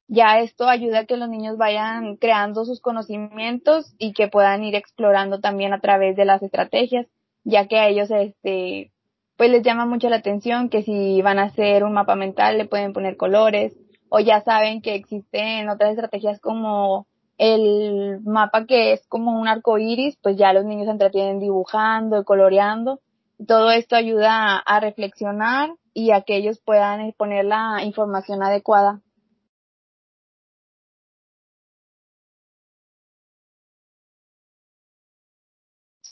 ya 0.07 0.39
esto 0.39 0.67
ayuda 0.69 0.99
a 0.99 1.05
que 1.05 1.17
los 1.17 1.29
niños 1.29 1.57
vayan 1.57 2.15
creando 2.15 2.65
sus 2.65 2.79
conocimientos 2.79 3.93
y 3.97 4.13
que 4.13 4.27
puedan 4.27 4.63
ir 4.63 4.75
explorando 4.75 5.39
también 5.39 5.73
a 5.73 5.81
través 5.81 6.15
de 6.15 6.25
las 6.25 6.41
estrategias, 6.41 7.07
ya 7.43 7.67
que 7.67 7.77
a 7.77 7.87
ellos 7.87 8.09
este 8.11 8.91
pues 9.35 9.51
les 9.51 9.61
llama 9.61 9.85
mucho 9.85 10.09
la 10.09 10.15
atención 10.15 10.69
que 10.69 10.81
si 10.81 11.21
van 11.21 11.37
a 11.37 11.43
hacer 11.43 11.83
un 11.83 11.93
mapa 11.93 12.15
mental 12.15 12.57
le 12.57 12.65
pueden 12.65 12.93
poner 12.93 13.17
colores 13.17 13.73
o 14.09 14.19
ya 14.19 14.41
saben 14.41 14.81
que 14.81 14.95
existen 14.95 15.69
otras 15.69 15.91
estrategias 15.91 16.39
como 16.39 17.05
el 17.37 18.19
mapa 18.21 18.65
que 18.65 18.93
es 18.93 19.05
como 19.07 19.39
un 19.39 19.47
arco 19.47 19.77
iris, 19.77 20.17
pues 20.23 20.37
ya 20.37 20.53
los 20.53 20.65
niños 20.65 20.85
se 20.85 20.91
entretienen 20.91 21.39
dibujando, 21.39 22.23
coloreando. 22.23 22.99
Todo 23.47 23.69
esto 23.69 23.95
ayuda 23.95 24.57
a 24.57 24.79
reflexionar 24.79 25.69
y 25.93 26.11
a 26.11 26.21
que 26.21 26.35
ellos 26.35 26.59
puedan 26.65 27.11
poner 27.11 27.45
la 27.45 27.83
información 27.83 28.41
adecuada 28.41 29.01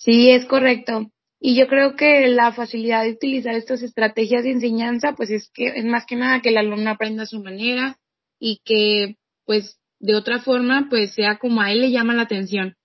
Sí, 0.05 0.29
es 0.29 0.45
correcto. 0.45 1.11
Y 1.39 1.55
yo 1.57 1.67
creo 1.67 1.95
que 1.95 2.27
la 2.27 2.53
facilidad 2.53 3.03
de 3.03 3.13
utilizar 3.13 3.55
estas 3.55 3.81
estrategias 3.81 4.43
de 4.43 4.51
enseñanza, 4.51 5.13
pues 5.17 5.31
es 5.31 5.49
que 5.51 5.67
es 5.67 5.83
más 5.83 6.05
que 6.05 6.15
nada 6.15 6.41
que 6.41 6.49
el 6.49 6.57
alumno 6.57 6.91
aprenda 6.91 7.23
a 7.23 7.25
su 7.25 7.41
manera 7.41 7.97
y 8.39 8.61
que, 8.63 9.15
pues, 9.45 9.79
de 9.99 10.15
otra 10.15 10.39
forma, 10.39 10.87
pues 10.91 11.15
sea 11.15 11.39
como 11.39 11.61
a 11.61 11.71
él 11.71 11.81
le 11.81 11.91
llama 11.91 12.13
la 12.13 12.21
atención. 12.21 12.75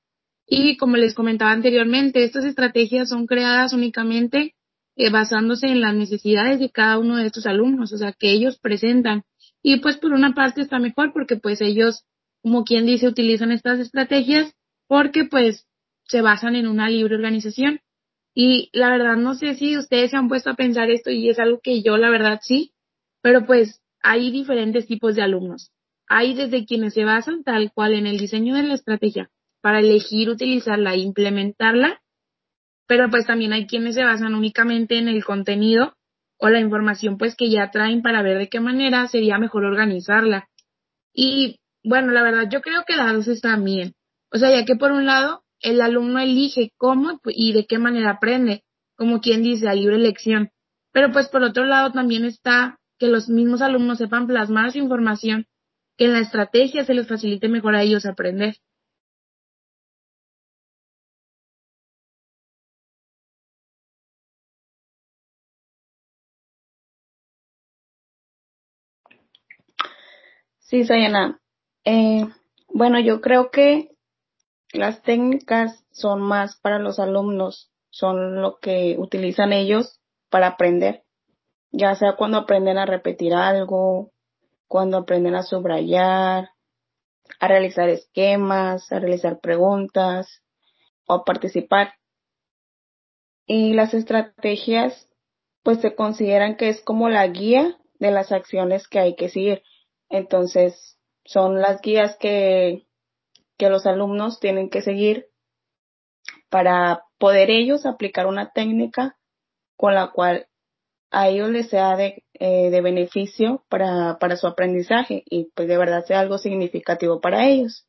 Y 0.46 0.78
como 0.78 0.96
les 0.96 1.12
comentaba 1.14 1.52
anteriormente, 1.52 2.24
estas 2.24 2.46
estrategias 2.46 3.10
son 3.10 3.26
creadas 3.26 3.74
únicamente 3.74 4.54
eh, 4.96 5.10
basándose 5.10 5.66
en 5.66 5.82
las 5.82 5.94
necesidades 5.94 6.58
de 6.58 6.70
cada 6.70 6.98
uno 6.98 7.18
de 7.18 7.26
estos 7.26 7.46
alumnos, 7.46 7.92
o 7.92 7.98
sea, 7.98 8.12
que 8.18 8.30
ellos 8.30 8.58
presentan. 8.58 9.24
Y 9.62 9.80
pues 9.80 9.98
por 9.98 10.14
una 10.14 10.34
parte 10.34 10.62
está 10.62 10.78
mejor 10.78 11.12
porque 11.12 11.36
pues 11.36 11.60
ellos, 11.60 12.04
como 12.42 12.64
quien 12.64 12.86
dice, 12.86 13.08
utilizan 13.08 13.52
estas 13.52 13.78
estrategias 13.78 14.54
porque 14.88 15.24
pues 15.24 15.66
se 16.11 16.23
basan 16.23 16.57
en 16.57 16.67
una 16.67 16.90
libre 16.90 17.14
organización. 17.14 17.81
Y 18.35 18.69
la 18.73 18.90
verdad 18.90 19.17
no 19.17 19.35
sé 19.35 19.55
si 19.55 19.76
ustedes 19.76 20.11
se 20.11 20.17
han 20.17 20.29
puesto 20.29 20.50
a 20.50 20.55
pensar 20.55 20.90
esto 20.90 21.11
y 21.11 21.29
es 21.29 21.38
algo 21.38 21.61
que 21.62 21.83
yo 21.83 21.97
la 21.97 22.11
verdad 22.11 22.40
sí, 22.43 22.73
pero 23.23 23.47
pues 23.47 23.81
hay 24.02 24.31
diferentes 24.31 24.87
tipos 24.87 25.14
de 25.14 25.23
alumnos. 25.23 25.71
Hay 26.09 26.35
desde 26.35 26.64
quienes 26.64 26.95
se 26.95 27.05
basan 27.05 27.45
tal 27.45 27.71
cual 27.73 27.95
en 27.95 28.07
el 28.07 28.19
diseño 28.19 28.57
de 28.57 28.64
la 28.64 28.75
estrategia 28.75 29.31
para 29.61 29.81
elegir 29.81 30.31
utilizarla 30.31 30.95
e 30.95 30.99
implementarla, 30.99 32.00
pero 32.88 33.09
pues 33.09 33.26
también 33.26 33.52
hay 33.52 33.67
quienes 33.67 33.95
se 33.95 34.02
basan 34.02 34.35
únicamente 34.35 34.99
en 34.99 35.07
el 35.07 35.25
contenido 35.25 35.95
o 36.38 36.49
la 36.49 36.59
información 36.59 37.19
pues 37.19 37.37
que 37.37 37.50
ya 37.50 37.71
traen 37.71 38.02
para 38.02 38.23
ver 38.23 38.38
de 38.38 38.49
qué 38.49 38.59
manera 38.59 39.07
sería 39.07 39.38
mejor 39.38 39.64
organizarla. 39.64 40.49
Y 41.14 41.61
bueno, 41.85 42.11
la 42.11 42.23
verdad 42.23 42.49
yo 42.50 42.62
creo 42.62 42.83
que 42.87 42.97
las 42.97 43.12
dos 43.12 43.29
están 43.29 43.64
bien. 43.64 43.95
O 44.33 44.38
sea, 44.38 44.50
ya 44.50 44.64
que 44.64 44.76
por 44.76 44.90
un 44.93 45.07
lado 45.07 45.45
el 45.61 45.81
alumno 45.81 46.19
elige 46.21 46.73
cómo 46.76 47.21
y 47.26 47.52
de 47.52 47.67
qué 47.67 47.79
manera 47.79 48.12
aprende, 48.12 48.64
como 48.97 49.21
quien 49.21 49.43
dice, 49.43 49.69
a 49.69 49.75
libre 49.75 49.97
elección. 49.97 50.50
Pero 50.93 51.12
pues 51.12 51.29
por 51.29 51.43
otro 51.43 51.64
lado 51.64 51.93
también 51.93 52.25
está 52.25 52.79
que 52.99 53.07
los 53.07 53.29
mismos 53.29 53.62
alumnos 53.62 53.99
sepan 53.99 54.26
plasmar 54.26 54.73
su 54.73 54.79
información, 54.79 55.47
que 55.97 56.07
en 56.07 56.12
la 56.12 56.21
estrategia 56.21 56.85
se 56.85 56.95
les 56.95 57.09
facilite 57.09 57.49
mejor 57.49 57.75
a 57.76 57.83
ellos 57.83 58.07
aprender. 58.07 58.57
Sí, 70.59 70.85
Sayana. 70.85 71.40
Eh, 71.85 72.25
bueno, 72.69 73.00
yo 73.00 73.21
creo 73.21 73.50
que 73.50 73.90
las 74.72 75.02
técnicas 75.02 75.84
son 75.90 76.20
más 76.20 76.56
para 76.60 76.78
los 76.78 76.98
alumnos, 76.98 77.70
son 77.90 78.40
lo 78.40 78.58
que 78.58 78.96
utilizan 78.98 79.52
ellos 79.52 80.00
para 80.28 80.48
aprender, 80.48 81.04
ya 81.72 81.94
sea 81.94 82.14
cuando 82.16 82.38
aprenden 82.38 82.78
a 82.78 82.86
repetir 82.86 83.34
algo, 83.34 84.12
cuando 84.68 84.98
aprenden 84.98 85.34
a 85.34 85.42
subrayar, 85.42 86.50
a 87.40 87.48
realizar 87.48 87.88
esquemas, 87.88 88.90
a 88.92 89.00
realizar 89.00 89.40
preguntas 89.40 90.42
o 91.06 91.14
a 91.14 91.24
participar. 91.24 91.94
Y 93.46 93.74
las 93.74 93.94
estrategias 93.94 95.08
pues 95.62 95.80
se 95.80 95.94
consideran 95.94 96.56
que 96.56 96.68
es 96.68 96.80
como 96.82 97.08
la 97.08 97.26
guía 97.26 97.76
de 97.98 98.10
las 98.10 98.32
acciones 98.32 98.88
que 98.88 99.00
hay 99.00 99.16
que 99.16 99.28
seguir. 99.28 99.62
Entonces, 100.08 100.98
son 101.24 101.60
las 101.60 101.80
guías 101.80 102.16
que 102.18 102.86
que 103.61 103.69
los 103.69 103.85
alumnos 103.85 104.40
tienen 104.40 104.71
que 104.71 104.81
seguir 104.81 105.26
para 106.49 107.05
poder 107.19 107.50
ellos 107.50 107.85
aplicar 107.85 108.26
una 108.26 108.52
técnica 108.52 109.19
con 109.76 109.95
la 109.95 110.12
cual 110.12 110.49
a 111.11 111.29
ellos 111.29 111.50
les 111.50 111.69
sea 111.69 111.95
de, 111.95 112.25
eh, 112.33 112.71
de 112.71 112.81
beneficio 112.81 113.62
para, 113.69 114.19
para 114.19 114.37
su 114.37 114.47
aprendizaje 114.47 115.25
y 115.26 115.50
pues 115.55 115.69
de 115.69 115.76
verdad 115.76 116.07
sea 116.07 116.21
algo 116.21 116.38
significativo 116.38 117.21
para 117.21 117.47
ellos. 117.49 117.87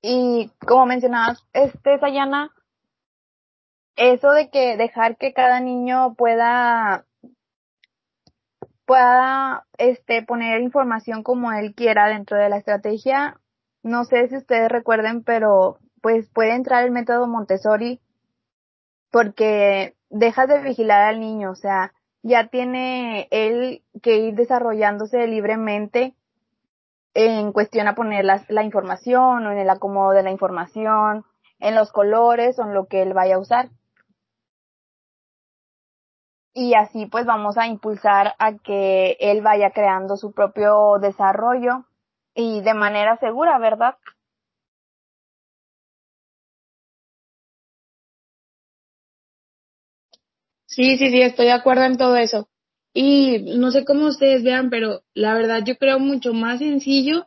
Y 0.00 0.50
como 0.66 0.86
mencionabas, 0.86 1.44
este, 1.52 1.98
Sayana, 1.98 2.50
eso 3.96 4.30
de 4.30 4.48
que 4.48 4.78
dejar 4.78 5.18
que 5.18 5.34
cada 5.34 5.60
niño 5.60 6.14
pueda 6.14 7.04
pueda 8.86 9.66
este 9.78 10.22
poner 10.22 10.60
información 10.60 11.22
como 11.22 11.52
él 11.52 11.74
quiera 11.74 12.08
dentro 12.08 12.36
de 12.36 12.48
la 12.48 12.58
estrategia. 12.58 13.40
No 13.82 14.04
sé 14.04 14.28
si 14.28 14.36
ustedes 14.36 14.70
recuerden, 14.70 15.22
pero 15.22 15.78
pues 16.00 16.28
puede 16.30 16.54
entrar 16.54 16.84
el 16.84 16.90
método 16.90 17.26
Montessori 17.26 18.00
porque 19.10 19.94
dejas 20.10 20.48
de 20.48 20.60
vigilar 20.60 21.02
al 21.02 21.20
niño, 21.20 21.50
o 21.50 21.54
sea, 21.54 21.92
ya 22.22 22.48
tiene 22.48 23.28
él 23.30 23.82
que 24.02 24.18
ir 24.18 24.34
desarrollándose 24.34 25.26
libremente 25.26 26.14
en 27.14 27.52
cuestión 27.52 27.86
a 27.86 27.94
poner 27.94 28.24
la, 28.24 28.44
la 28.48 28.64
información 28.64 29.46
o 29.46 29.52
en 29.52 29.58
el 29.58 29.70
acomodo 29.70 30.10
de 30.10 30.24
la 30.24 30.30
información, 30.30 31.24
en 31.60 31.74
los 31.74 31.92
colores 31.92 32.58
o 32.58 32.62
en 32.62 32.74
lo 32.74 32.86
que 32.86 33.02
él 33.02 33.14
vaya 33.14 33.36
a 33.36 33.38
usar 33.38 33.70
y 36.54 36.74
así 36.74 37.06
pues 37.06 37.26
vamos 37.26 37.58
a 37.58 37.66
impulsar 37.66 38.34
a 38.38 38.56
que 38.58 39.16
él 39.20 39.42
vaya 39.42 39.70
creando 39.70 40.16
su 40.16 40.32
propio 40.32 40.98
desarrollo 41.00 41.84
y 42.34 42.62
de 42.62 42.74
manera 42.74 43.16
segura, 43.18 43.58
¿verdad? 43.58 43.96
Sí, 50.66 50.96
sí, 50.98 51.10
sí, 51.10 51.20
estoy 51.20 51.46
de 51.46 51.52
acuerdo 51.52 51.84
en 51.84 51.96
todo 51.96 52.16
eso. 52.16 52.48
Y 52.92 53.38
no 53.58 53.70
sé 53.70 53.84
cómo 53.84 54.06
ustedes 54.06 54.42
vean, 54.44 54.70
pero 54.70 55.02
la 55.14 55.34
verdad 55.34 55.62
yo 55.64 55.76
creo 55.76 55.98
mucho 55.98 56.32
más 56.32 56.60
sencillo 56.60 57.26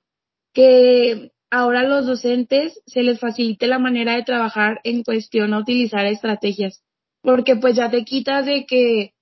que 0.54 1.32
ahora 1.52 1.82
a 1.82 1.84
los 1.84 2.06
docentes 2.06 2.82
se 2.86 3.04
les 3.04 3.20
facilite 3.20 3.68
la 3.68 3.80
manera 3.80 4.16
de 4.16 4.24
trabajar 4.24 4.80
en 4.84 5.04
cuestión 5.04 5.54
a 5.54 5.60
utilizar 5.60 6.06
estrategias, 6.06 6.84
porque 7.22 7.56
pues 7.58 7.76
ya 7.76 7.90
te 7.90 8.04
quitas 8.06 8.46
de 8.46 8.66
que 8.66 9.14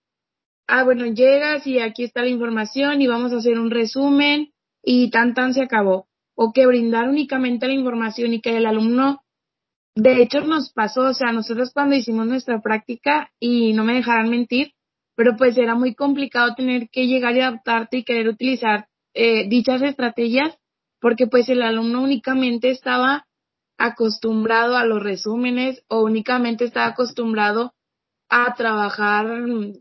ah, 0.67 0.83
bueno, 0.83 1.05
llegas 1.05 1.65
y 1.67 1.79
aquí 1.79 2.03
está 2.03 2.21
la 2.21 2.29
información 2.29 3.01
y 3.01 3.07
vamos 3.07 3.33
a 3.33 3.37
hacer 3.37 3.59
un 3.59 3.71
resumen 3.71 4.51
y 4.83 5.09
tan 5.09 5.33
tan 5.33 5.53
se 5.53 5.63
acabó. 5.63 6.07
O 6.35 6.51
que 6.51 6.67
brindar 6.67 7.07
únicamente 7.07 7.67
la 7.67 7.73
información 7.73 8.33
y 8.33 8.41
que 8.41 8.57
el 8.57 8.65
alumno 8.65 9.21
de 9.95 10.21
hecho 10.21 10.41
nos 10.41 10.73
pasó, 10.73 11.01
o 11.03 11.13
sea, 11.13 11.31
nosotros 11.31 11.71
cuando 11.73 11.95
hicimos 11.95 12.27
nuestra 12.27 12.61
práctica 12.61 13.31
y 13.39 13.71
no 13.73 13.85
me 13.85 13.93
dejarán 13.93 14.29
mentir, 14.29 14.73
pero 15.15 15.37
pues 15.37 15.57
era 15.57 15.75
muy 15.75 15.95
complicado 15.95 16.53
tener 16.55 16.89
que 16.89 17.07
llegar 17.07 17.35
y 17.35 17.39
adaptarte 17.39 17.99
y 17.99 18.03
querer 18.03 18.27
utilizar 18.27 18.87
eh, 19.13 19.47
dichas 19.47 19.81
estrategias 19.81 20.57
porque 20.99 21.27
pues 21.27 21.47
el 21.47 21.61
alumno 21.61 22.01
únicamente 22.01 22.69
estaba 22.69 23.27
acostumbrado 23.77 24.75
a 24.75 24.85
los 24.85 25.01
resúmenes 25.01 25.83
o 25.87 26.03
únicamente 26.03 26.65
estaba 26.65 26.87
acostumbrado 26.87 27.74
a 28.29 28.53
trabajar, 28.55 29.27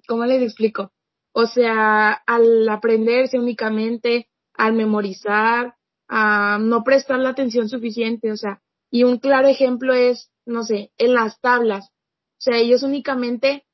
¿cómo 0.07 0.25
les 0.25 0.43
explico? 0.43 0.93
O 1.33 1.47
sea, 1.47 2.13
al 2.13 2.69
aprenderse 2.69 3.39
únicamente, 3.39 4.29
al 4.55 4.75
memorizar, 4.75 5.75
a 6.09 6.59
no 6.61 6.85
prestar 6.85 7.19
la 7.19 7.31
atención 7.31 7.69
suficiente, 7.69 8.31
o 8.31 8.37
sea, 8.37 8.63
y 8.91 9.03
un 9.05 9.19
claro 9.19 9.49
ejemplo 9.49 9.95
es, 9.95 10.31
no 10.47 10.63
sé, 10.63 10.93
en 10.99 11.15
las 11.15 11.41
tablas. 11.41 11.87
O 11.87 12.41
sea, 12.45 12.59
ellos 12.59 12.83
únicamente 12.83 13.65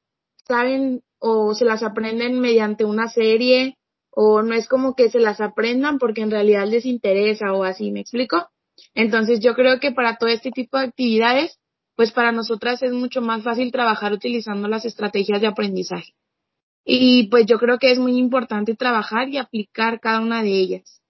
saben 0.48 1.02
o 1.18 1.54
se 1.54 1.64
las 1.64 1.82
aprenden 1.82 2.40
mediante 2.40 2.84
una 2.84 3.08
serie 3.08 3.76
o 4.10 4.42
no 4.42 4.54
es 4.54 4.66
como 4.66 4.94
que 4.96 5.10
se 5.10 5.20
las 5.20 5.40
aprendan 5.40 5.98
porque 5.98 6.22
en 6.22 6.30
realidad 6.30 6.66
les 6.66 6.86
interesa 6.86 7.52
o 7.52 7.64
así, 7.64 7.90
¿me 7.92 8.00
explico? 8.00 8.48
Entonces 8.94 9.40
yo 9.40 9.54
creo 9.54 9.78
que 9.78 9.92
para 9.92 10.16
todo 10.16 10.30
este 10.30 10.50
tipo 10.50 10.78
de 10.78 10.86
actividades, 10.86 11.59
pues 12.00 12.12
para 12.12 12.32
nosotras 12.32 12.82
es 12.82 12.92
mucho 12.92 13.20
más 13.20 13.42
fácil 13.44 13.70
trabajar 13.72 14.14
utilizando 14.14 14.68
las 14.68 14.86
estrategias 14.86 15.38
de 15.42 15.48
aprendizaje. 15.48 16.14
Y 16.82 17.28
pues 17.28 17.44
yo 17.44 17.58
creo 17.58 17.78
que 17.78 17.92
es 17.92 17.98
muy 17.98 18.16
importante 18.16 18.74
trabajar 18.74 19.28
y 19.28 19.36
aplicar 19.36 20.00
cada 20.00 20.20
una 20.20 20.42
de 20.42 20.48
ellas. 20.48 21.02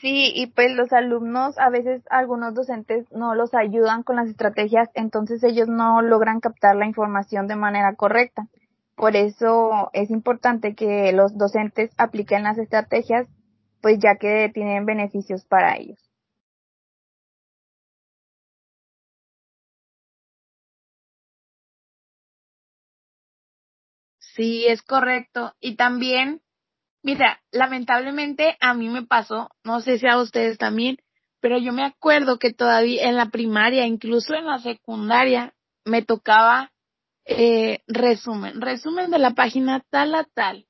Sí, 0.00 0.32
y 0.34 0.48
pues 0.48 0.72
los 0.74 0.92
alumnos, 0.92 1.56
a 1.56 1.70
veces 1.70 2.02
algunos 2.10 2.54
docentes 2.54 3.06
no 3.12 3.36
los 3.36 3.54
ayudan 3.54 4.02
con 4.02 4.16
las 4.16 4.28
estrategias, 4.28 4.88
entonces 4.94 5.44
ellos 5.44 5.68
no 5.68 6.02
logran 6.02 6.40
captar 6.40 6.74
la 6.74 6.86
información 6.86 7.46
de 7.46 7.54
manera 7.54 7.94
correcta. 7.94 8.48
Por 8.96 9.14
eso 9.14 9.88
es 9.92 10.10
importante 10.10 10.74
que 10.74 11.12
los 11.12 11.38
docentes 11.38 11.92
apliquen 11.96 12.42
las 12.42 12.58
estrategias, 12.58 13.28
pues 13.80 13.98
ya 14.00 14.16
que 14.16 14.50
tienen 14.52 14.86
beneficios 14.86 15.44
para 15.44 15.76
ellos. 15.76 15.98
Sí, 24.20 24.66
es 24.66 24.82
correcto. 24.82 25.54
Y 25.60 25.76
también 25.76 26.40
Mira, 27.02 27.40
lamentablemente 27.52 28.58
a 28.60 28.74
mí 28.74 28.88
me 28.90 29.06
pasó, 29.06 29.50
no 29.64 29.80
sé 29.80 29.98
si 29.98 30.06
a 30.08 30.18
ustedes 30.18 30.58
también, 30.58 30.98
pero 31.40 31.58
yo 31.58 31.72
me 31.72 31.84
acuerdo 31.84 32.38
que 32.38 32.52
todavía 32.52 33.08
en 33.08 33.16
la 33.16 33.30
primaria, 33.30 33.86
incluso 33.86 34.34
en 34.34 34.46
la 34.46 34.58
secundaria, 34.58 35.54
me 35.84 36.02
tocaba 36.02 36.72
eh, 37.26 37.80
resumen, 37.88 38.60
resumen 38.60 39.10
de 39.10 39.18
la 39.20 39.32
página 39.32 39.84
tal 39.90 40.14
a 40.14 40.24
tal 40.24 40.66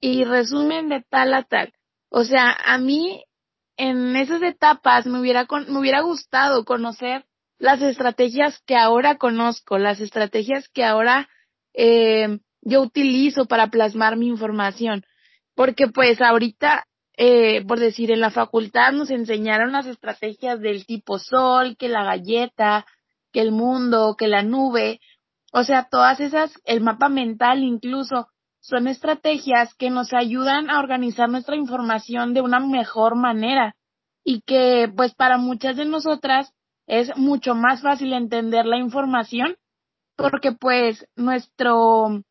y 0.00 0.24
resumen 0.24 0.88
de 0.88 1.02
tal 1.10 1.34
a 1.34 1.42
tal. 1.44 1.74
O 2.14 2.24
sea, 2.24 2.54
a 2.66 2.76
mí 2.76 3.24
en 3.78 4.16
esas 4.16 4.42
etapas 4.42 5.06
me 5.06 5.18
hubiera, 5.18 5.46
me 5.66 5.78
hubiera 5.78 6.02
gustado 6.02 6.62
conocer 6.66 7.24
las 7.58 7.80
estrategias 7.80 8.60
que 8.66 8.76
ahora 8.76 9.16
conozco, 9.16 9.78
las 9.78 9.98
estrategias 9.98 10.68
que 10.68 10.84
ahora 10.84 11.30
eh, 11.72 12.38
yo 12.60 12.82
utilizo 12.82 13.46
para 13.46 13.68
plasmar 13.68 14.18
mi 14.18 14.26
información. 14.26 15.06
Porque 15.54 15.88
pues 15.88 16.20
ahorita, 16.20 16.84
eh, 17.16 17.64
por 17.64 17.80
decir, 17.80 18.10
en 18.10 18.20
la 18.20 18.30
facultad 18.30 18.92
nos 18.92 19.08
enseñaron 19.10 19.72
las 19.72 19.86
estrategias 19.86 20.60
del 20.60 20.84
tipo 20.84 21.18
sol, 21.18 21.76
que 21.78 21.88
la 21.88 22.04
galleta, 22.04 22.84
que 23.32 23.40
el 23.40 23.52
mundo, 23.52 24.16
que 24.18 24.28
la 24.28 24.42
nube, 24.42 25.00
o 25.50 25.64
sea, 25.64 25.88
todas 25.90 26.20
esas, 26.20 26.52
el 26.66 26.82
mapa 26.82 27.08
mental 27.08 27.62
incluso, 27.62 28.28
son 28.62 28.86
estrategias 28.86 29.74
que 29.74 29.90
nos 29.90 30.12
ayudan 30.12 30.70
a 30.70 30.78
organizar 30.78 31.28
nuestra 31.28 31.56
información 31.56 32.32
de 32.32 32.40
una 32.40 32.60
mejor 32.60 33.16
manera 33.16 33.74
y 34.24 34.40
que 34.42 34.90
pues 34.96 35.14
para 35.14 35.36
muchas 35.36 35.76
de 35.76 35.84
nosotras 35.84 36.54
es 36.86 37.14
mucho 37.16 37.54
más 37.54 37.82
fácil 37.82 38.12
entender 38.12 38.64
la 38.64 38.78
información 38.78 39.56
porque 40.16 40.52
pues 40.52 41.04
nuestro 41.16 42.22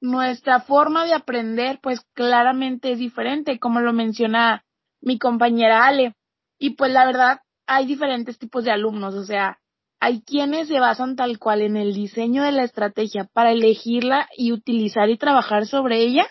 nuestra 0.00 0.60
forma 0.60 1.04
de 1.04 1.14
aprender 1.14 1.80
pues 1.82 2.00
claramente 2.14 2.92
es 2.92 3.00
diferente, 3.00 3.58
como 3.58 3.80
lo 3.80 3.92
menciona 3.92 4.64
mi 5.00 5.18
compañera 5.18 5.86
Ale. 5.86 6.14
Y 6.56 6.76
pues 6.76 6.92
la 6.92 7.04
verdad 7.04 7.40
hay 7.66 7.86
diferentes 7.86 8.38
tipos 8.38 8.64
de 8.64 8.70
alumnos, 8.70 9.14
o 9.14 9.24
sea, 9.24 9.58
hay 10.00 10.22
quienes 10.22 10.68
se 10.68 10.78
basan 10.78 11.16
tal 11.16 11.38
cual 11.38 11.62
en 11.62 11.76
el 11.76 11.92
diseño 11.92 12.42
de 12.42 12.52
la 12.52 12.64
estrategia 12.64 13.28
para 13.32 13.52
elegirla 13.52 14.28
y 14.36 14.52
utilizar 14.52 15.10
y 15.10 15.18
trabajar 15.18 15.66
sobre 15.66 15.98
ella, 15.98 16.26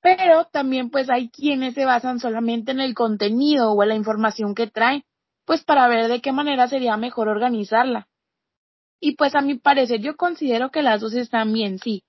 pero 0.00 0.44
también 0.44 0.90
pues 0.90 1.10
hay 1.10 1.28
quienes 1.30 1.74
se 1.74 1.84
basan 1.84 2.20
solamente 2.20 2.70
en 2.70 2.80
el 2.80 2.94
contenido 2.94 3.72
o 3.72 3.82
en 3.82 3.88
la 3.88 3.94
información 3.96 4.54
que 4.54 4.68
trae, 4.68 5.04
pues 5.44 5.64
para 5.64 5.88
ver 5.88 6.08
de 6.08 6.20
qué 6.20 6.30
manera 6.30 6.68
sería 6.68 6.96
mejor 6.96 7.28
organizarla. 7.28 8.08
Y 9.00 9.16
pues 9.16 9.34
a 9.34 9.40
mi 9.40 9.56
parecer 9.56 10.00
yo 10.00 10.16
considero 10.16 10.70
que 10.70 10.82
las 10.82 11.00
dos 11.00 11.14
están 11.14 11.52
bien, 11.52 11.78
sí, 11.78 12.04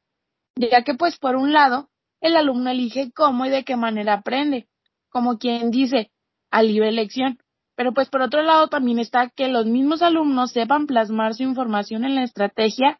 ya 0.56 0.84
que 0.84 0.94
pues 0.94 1.18
por 1.18 1.36
un 1.36 1.54
lado, 1.54 1.90
el 2.22 2.36
alumno 2.36 2.70
elige 2.70 3.12
cómo 3.12 3.46
y 3.46 3.50
de 3.50 3.64
qué 3.64 3.76
manera 3.76 4.14
aprende, 4.14 4.68
como 5.10 5.38
quien 5.38 5.72
dice, 5.72 6.12
a 6.52 6.62
libre 6.62 6.90
elección. 6.90 7.40
Pero 7.80 7.94
pues 7.94 8.10
por 8.10 8.22
otro 8.22 8.42
lado 8.42 8.68
también 8.68 9.00
está 9.00 9.30
que 9.30 9.48
los 9.48 9.66
mismos 9.66 10.02
alumnos 10.02 10.52
sepan 10.52 10.86
plasmar 10.86 11.34
su 11.34 11.44
información 11.44 12.04
en 12.04 12.14
la 12.14 12.24
estrategia 12.24 13.00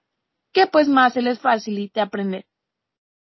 que 0.54 0.68
pues 0.68 0.88
más 0.88 1.12
se 1.12 1.22
les 1.22 1.38
facilite 1.38 2.00
aprender. 2.00 2.46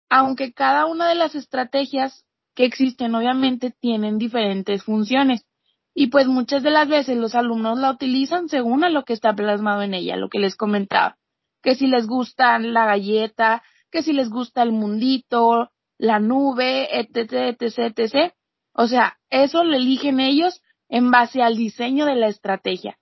Aunque 0.10 0.54
cada 0.54 0.86
una 0.86 1.10
de 1.10 1.16
las 1.16 1.36
estrategias 1.36 2.26
que 2.56 2.64
existen 2.64 3.14
obviamente 3.14 3.76
tienen 3.78 4.18
diferentes 4.18 4.86
funciones 4.86 5.46
y 5.94 6.08
pues 6.08 6.28
muchas 6.28 6.64
de 6.64 6.70
las 6.70 6.88
veces 6.88 7.18
los 7.18 7.36
alumnos 7.36 7.78
la 7.78 7.92
utilizan 7.92 8.48
según 8.48 8.86
a 8.86 8.90
lo 8.90 9.04
que 9.04 9.12
está 9.12 9.34
plasmado 9.34 9.82
en 9.82 9.94
ella, 9.94 10.16
lo 10.16 10.30
que 10.30 10.40
les 10.40 10.56
comentaba, 10.56 11.18
que 11.62 11.76
si 11.76 11.88
les 11.88 12.08
gusta 12.08 12.58
la 12.58 12.86
galleta, 12.86 13.64
que 13.92 14.02
si 14.02 14.14
les 14.14 14.30
gusta 14.30 14.64
el 14.64 14.72
mundito, 14.72 15.72
la 15.98 16.22
nube, 16.22 17.02
etc, 17.02 17.60
etc, 17.60 17.98
etc. 17.98 18.34
O 18.72 18.88
sea, 18.88 19.18
eso 19.30 19.66
lo 19.66 19.76
eligen 19.76 20.22
ellos 20.22 20.62
en 20.90 21.12
base 21.12 21.42
al 21.42 21.56
diseño 21.56 22.06
de 22.06 22.16
la 22.16 22.28
estrategia. 22.28 22.98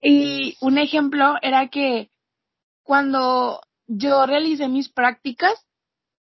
Y 0.00 0.56
un 0.60 0.78
ejemplo 0.78 1.34
era 1.42 1.68
que 1.68 2.10
cuando 2.82 3.60
yo 3.86 4.26
realicé 4.26 4.68
mis 4.68 4.88
prácticas, 4.88 5.54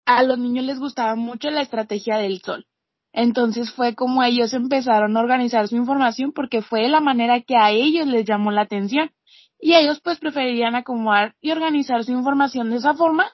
a 0.05 0.23
los 0.23 0.37
niños 0.39 0.65
les 0.65 0.79
gustaba 0.79 1.15
mucho 1.15 1.49
la 1.49 1.61
estrategia 1.61 2.17
del 2.17 2.41
sol. 2.41 2.65
Entonces 3.13 3.71
fue 3.71 3.95
como 3.95 4.23
ellos 4.23 4.53
empezaron 4.53 5.15
a 5.15 5.19
organizar 5.21 5.67
su 5.67 5.75
información 5.75 6.31
porque 6.33 6.61
fue 6.61 6.87
la 6.87 6.99
manera 6.99 7.41
que 7.41 7.57
a 7.57 7.71
ellos 7.71 8.07
les 8.07 8.25
llamó 8.25 8.51
la 8.51 8.61
atención. 8.61 9.11
Y 9.59 9.73
ellos 9.73 9.99
pues 10.03 10.19
preferirían 10.19 10.75
acomodar 10.75 11.35
y 11.41 11.51
organizar 11.51 12.03
su 12.03 12.11
información 12.11 12.69
de 12.69 12.77
esa 12.77 12.93
forma 12.93 13.31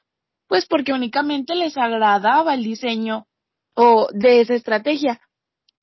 pues 0.54 0.68
porque 0.68 0.94
únicamente 0.94 1.56
les 1.56 1.78
agradaba 1.78 2.54
el 2.54 2.64
diseño 2.64 3.26
o 3.74 4.08
de 4.12 4.42
esa 4.42 4.54
estrategia. 4.54 5.20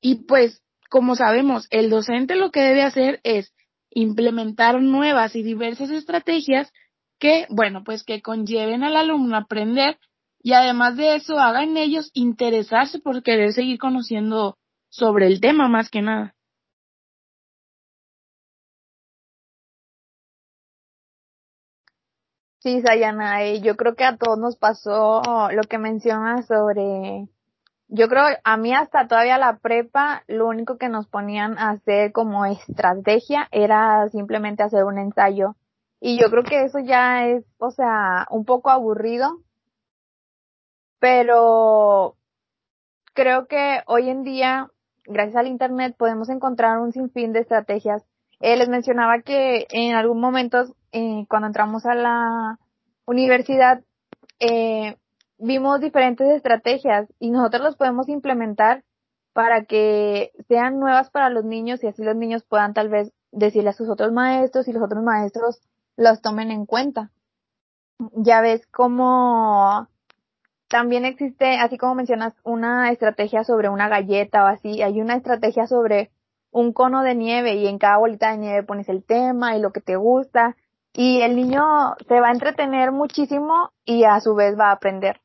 Y 0.00 0.26
pues, 0.26 0.62
como 0.90 1.14
sabemos, 1.16 1.66
el 1.70 1.88
docente 1.88 2.34
lo 2.34 2.50
que 2.50 2.60
debe 2.60 2.82
hacer 2.82 3.20
es 3.22 3.54
implementar 3.90 4.82
nuevas 4.82 5.36
y 5.36 5.42
diversas 5.42 5.88
estrategias 5.90 6.72
que, 7.18 7.46
bueno, 7.48 7.84
pues 7.84 8.02
que 8.02 8.22
conlleven 8.22 8.82
al 8.82 8.96
alumno 8.96 9.36
a 9.36 9.40
aprender 9.40 9.98
y 10.42 10.52
además 10.52 10.96
de 10.96 11.16
eso 11.16 11.38
hagan 11.38 11.76
ellos 11.76 12.10
interesarse 12.12 12.98
por 12.98 13.22
querer 13.22 13.52
seguir 13.52 13.78
conociendo 13.78 14.58
sobre 14.88 15.26
el 15.26 15.40
tema 15.40 15.68
más 15.68 15.90
que 15.90 16.02
nada. 16.02 16.34
Sí, 22.58 22.82
Sayana, 22.82 23.54
yo 23.54 23.76
creo 23.76 23.94
que 23.94 24.04
a 24.04 24.16
todos 24.18 24.38
nos 24.38 24.56
pasó 24.56 25.22
lo 25.52 25.62
que 25.62 25.78
mencionas 25.78 26.46
sobre, 26.46 27.28
yo 27.90 28.08
creo, 28.08 28.22
a 28.44 28.56
mí 28.56 28.72
hasta 28.72 29.08
todavía 29.08 29.36
la 29.36 29.58
prepa, 29.58 30.22
lo 30.28 30.46
único 30.46 30.78
que 30.78 30.88
nos 30.88 31.08
ponían 31.08 31.58
a 31.58 31.70
hacer 31.70 32.12
como 32.12 32.46
estrategia 32.46 33.48
era 33.50 34.08
simplemente 34.10 34.62
hacer 34.62 34.84
un 34.84 34.98
ensayo. 34.98 35.56
Y 36.00 36.18
yo 36.20 36.30
creo 36.30 36.44
que 36.44 36.62
eso 36.62 36.78
ya 36.78 37.26
es, 37.26 37.44
o 37.58 37.70
sea, 37.72 38.26
un 38.30 38.44
poco 38.44 38.70
aburrido, 38.70 39.40
pero 41.00 42.14
creo 43.12 43.46
que 43.48 43.82
hoy 43.86 44.08
en 44.08 44.22
día, 44.22 44.68
gracias 45.04 45.36
al 45.36 45.48
Internet, 45.48 45.96
podemos 45.98 46.28
encontrar 46.28 46.78
un 46.78 46.92
sinfín 46.92 47.32
de 47.32 47.40
estrategias. 47.40 48.04
Eh, 48.38 48.56
les 48.56 48.68
mencionaba 48.68 49.20
que 49.20 49.66
en 49.70 49.94
algún 49.94 50.20
momento 50.20 50.64
eh, 50.92 51.26
cuando 51.28 51.48
entramos 51.48 51.84
a 51.86 51.94
la 51.94 52.58
universidad, 53.04 53.82
eh, 54.38 54.96
vimos 55.40 55.80
diferentes 55.80 56.28
estrategias 56.28 57.08
y 57.18 57.30
nosotros 57.30 57.62
los 57.62 57.76
podemos 57.76 58.08
implementar 58.08 58.84
para 59.32 59.64
que 59.64 60.32
sean 60.48 60.78
nuevas 60.78 61.10
para 61.10 61.30
los 61.30 61.44
niños 61.44 61.82
y 61.82 61.88
así 61.88 62.02
los 62.02 62.16
niños 62.16 62.44
puedan 62.44 62.74
tal 62.74 62.88
vez 62.88 63.12
decirle 63.32 63.70
a 63.70 63.74
sus 63.74 63.88
otros 63.88 64.12
maestros 64.12 64.68
y 64.68 64.72
los 64.72 64.82
otros 64.82 65.02
maestros 65.02 65.60
los 65.96 66.20
tomen 66.20 66.50
en 66.50 66.66
cuenta. 66.66 67.10
Ya 68.14 68.40
ves 68.40 68.66
cómo 68.66 69.88
también 70.68 71.04
existe, 71.04 71.58
así 71.58 71.76
como 71.78 71.94
mencionas, 71.94 72.34
una 72.44 72.90
estrategia 72.90 73.44
sobre 73.44 73.68
una 73.68 73.88
galleta 73.88 74.44
o 74.44 74.46
así, 74.46 74.82
hay 74.82 75.00
una 75.00 75.16
estrategia 75.16 75.66
sobre 75.66 76.10
un 76.50 76.72
cono 76.72 77.02
de 77.02 77.14
nieve 77.14 77.54
y 77.54 77.66
en 77.66 77.78
cada 77.78 77.98
bolita 77.98 78.30
de 78.30 78.38
nieve 78.38 78.62
pones 78.62 78.88
el 78.88 79.04
tema 79.04 79.56
y 79.56 79.60
lo 79.60 79.72
que 79.72 79.80
te 79.80 79.96
gusta 79.96 80.56
y 80.92 81.20
el 81.22 81.36
niño 81.36 81.94
se 82.08 82.20
va 82.20 82.28
a 82.28 82.32
entretener 82.32 82.92
muchísimo 82.92 83.70
y 83.84 84.04
a 84.04 84.20
su 84.20 84.34
vez 84.34 84.58
va 84.58 84.70
a 84.70 84.72
aprender. 84.72 85.20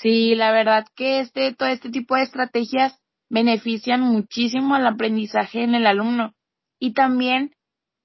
Sí, 0.00 0.34
la 0.34 0.50
verdad 0.50 0.86
que 0.94 1.20
este, 1.20 1.54
todo 1.54 1.68
este 1.68 1.90
tipo 1.90 2.16
de 2.16 2.22
estrategias 2.22 2.98
benefician 3.28 4.00
muchísimo 4.00 4.74
al 4.74 4.86
aprendizaje 4.86 5.62
en 5.62 5.74
el 5.74 5.86
alumno 5.86 6.34
y 6.78 6.94
también 6.94 7.54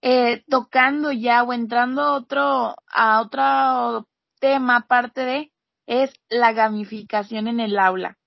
eh, 0.01 0.43
tocando 0.49 1.13
ya 1.13 1.43
o 1.43 1.53
entrando 1.53 2.13
otro, 2.13 2.75
a 2.87 3.21
otro 3.21 4.07
tema 4.41 4.77
aparte 4.77 5.21
de 5.21 5.51
es 5.87 6.13
la 6.29 6.51
gamificación 6.51 7.47
en 7.47 7.61
el 7.61 7.79
aula. 7.79 8.17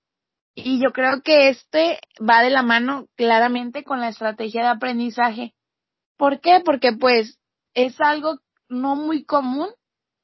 Y 0.55 0.81
yo 0.81 0.91
creo 0.91 1.21
que 1.21 1.49
este 1.49 1.99
va 2.19 2.41
de 2.41 2.49
la 2.49 2.63
mano 2.63 3.05
claramente 3.15 3.83
con 3.83 3.99
la 3.99 4.09
estrategia 4.09 4.63
de 4.63 4.69
aprendizaje. 4.69 5.53
¿Por 6.17 6.41
qué? 6.41 6.61
Porque 6.65 6.93
pues 6.93 7.39
es 7.75 8.01
algo 8.01 8.39
no 8.67 8.95
muy 8.95 9.23
común 9.25 9.69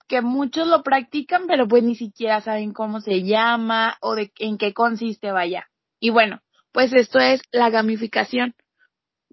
que 0.07 0.21
muchos 0.21 0.67
lo 0.67 0.83
practican, 0.83 1.47
pero 1.47 1.67
pues 1.67 1.83
ni 1.83 1.95
siquiera 1.95 2.41
saben 2.41 2.73
cómo 2.73 3.01
se 3.01 3.23
llama 3.23 3.97
o 4.01 4.15
de 4.15 4.31
en 4.39 4.57
qué 4.57 4.73
consiste, 4.73 5.31
vaya. 5.31 5.67
Y 5.99 6.09
bueno, 6.09 6.41
pues 6.71 6.93
esto 6.93 7.19
es 7.19 7.41
la 7.51 7.69
gamificación. 7.69 8.53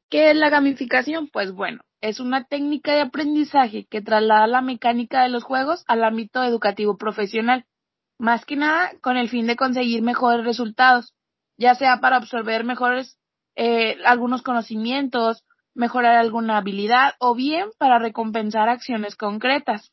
¿Qué 0.08 0.30
es 0.30 0.37
la 0.37 0.50
gamificación? 0.50 1.28
Pues 1.32 1.52
bueno, 1.52 1.80
es 2.00 2.20
una 2.20 2.44
técnica 2.44 2.94
de 2.94 3.00
aprendizaje 3.00 3.87
que 3.88 4.02
traslada 4.02 4.46
la 4.46 4.61
mecánica 4.61 5.22
de 5.22 5.28
los 5.28 5.44
juegos 5.44 5.85
al 5.87 6.04
ámbito 6.04 6.42
educativo 6.42 6.96
profesional, 6.96 7.64
más 8.18 8.44
que 8.44 8.56
nada 8.56 8.92
con 9.00 9.16
el 9.16 9.28
fin 9.28 9.46
de 9.46 9.56
conseguir 9.56 10.02
mejores 10.02 10.44
resultados, 10.44 11.14
ya 11.56 11.74
sea 11.74 12.00
para 12.00 12.16
absorber 12.16 12.64
mejores 12.64 13.18
eh, 13.56 13.98
algunos 14.04 14.42
conocimientos, 14.42 15.44
mejorar 15.74 16.16
alguna 16.16 16.58
habilidad 16.58 17.14
o 17.18 17.35
bien 17.35 17.68
para 17.78 17.98
recompensar 17.98 18.68
acciones 18.68 19.16
concretas. 19.16 19.92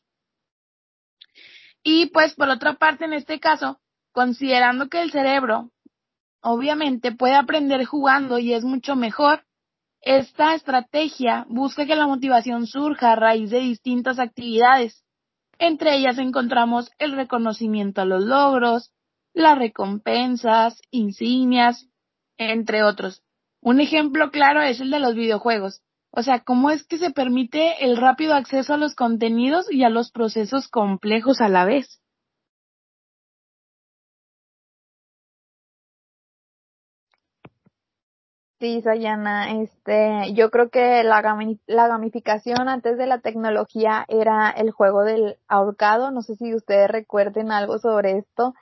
Y 1.82 2.06
pues 2.06 2.34
por 2.34 2.48
otra 2.48 2.74
parte, 2.74 3.04
en 3.04 3.12
este 3.12 3.40
caso, 3.40 3.80
considerando 4.12 4.88
que 4.88 5.02
el 5.02 5.10
cerebro 5.10 5.70
obviamente 6.42 7.12
puede 7.12 7.34
aprender 7.34 7.84
jugando 7.84 8.38
y 8.38 8.54
es 8.54 8.64
mucho 8.64 8.96
mejor, 8.96 9.44
esta 10.00 10.54
estrategia 10.54 11.46
busca 11.48 11.84
que 11.86 11.94
la 11.94 12.06
motivación 12.06 12.66
surja 12.66 13.12
a 13.12 13.16
raíz 13.16 13.50
de 13.50 13.60
distintas 13.60 14.18
actividades. 14.18 15.04
Entre 15.58 15.94
ellas 15.94 16.16
encontramos 16.18 16.90
el 16.98 17.12
reconocimiento 17.12 18.00
a 18.00 18.06
los 18.06 18.24
logros, 18.24 18.92
las 19.34 19.58
recompensas, 19.58 20.80
insignias, 20.90 21.86
entre 22.38 22.82
otros. 22.82 23.22
Un 23.60 23.80
ejemplo 23.80 24.30
claro 24.30 24.62
es 24.62 24.80
el 24.80 24.90
de 24.90 25.00
los 25.00 25.14
videojuegos. 25.14 25.82
O 26.12 26.22
sea, 26.22 26.40
cómo 26.40 26.70
es 26.70 26.84
que 26.86 26.98
se 26.98 27.10
permite 27.10 27.84
el 27.84 27.96
rápido 27.96 28.34
acceso 28.34 28.74
a 28.74 28.76
los 28.76 28.94
contenidos 28.94 29.70
y 29.70 29.84
a 29.84 29.90
los 29.90 30.10
procesos 30.10 30.68
complejos 30.68 31.40
a 31.40 31.48
la 31.48 31.64
vez. 31.64 32.00
Sí, 38.60 38.82
Sayana, 38.82 39.52
este, 39.62 40.34
yo 40.34 40.50
creo 40.50 40.68
que 40.68 41.02
la, 41.02 41.22
la 41.66 41.88
gamificación 41.88 42.68
antes 42.68 42.98
de 42.98 43.06
la 43.06 43.20
tecnología 43.20 44.04
era 44.08 44.50
el 44.50 44.70
juego 44.70 45.02
del 45.02 45.38
ahorcado. 45.48 46.10
No 46.10 46.20
sé 46.20 46.36
si 46.36 46.54
ustedes 46.54 46.90
recuerden 46.90 47.52
algo 47.52 47.78
sobre 47.78 48.18
esto, 48.18 48.52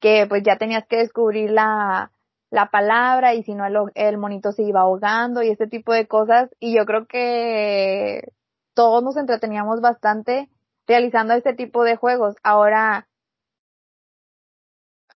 que 0.00 0.26
pues 0.28 0.44
ya 0.44 0.58
tenías 0.58 0.86
que 0.86 0.98
descubrir 0.98 1.50
la, 1.50 2.12
la 2.50 2.70
palabra 2.70 3.34
y 3.34 3.42
si 3.42 3.54
no 3.54 3.66
el, 3.66 3.76
el 3.94 4.18
monito 4.18 4.52
se 4.52 4.62
iba 4.62 4.80
ahogando 4.80 5.42
y 5.42 5.50
este 5.50 5.66
tipo 5.66 5.92
de 5.92 6.06
cosas 6.06 6.50
y 6.60 6.74
yo 6.74 6.86
creo 6.86 7.06
que 7.06 8.32
todos 8.74 9.02
nos 9.02 9.16
entreteníamos 9.16 9.80
bastante 9.80 10.48
realizando 10.86 11.34
este 11.34 11.52
tipo 11.52 11.84
de 11.84 11.96
juegos. 11.96 12.36
Ahora, 12.42 13.08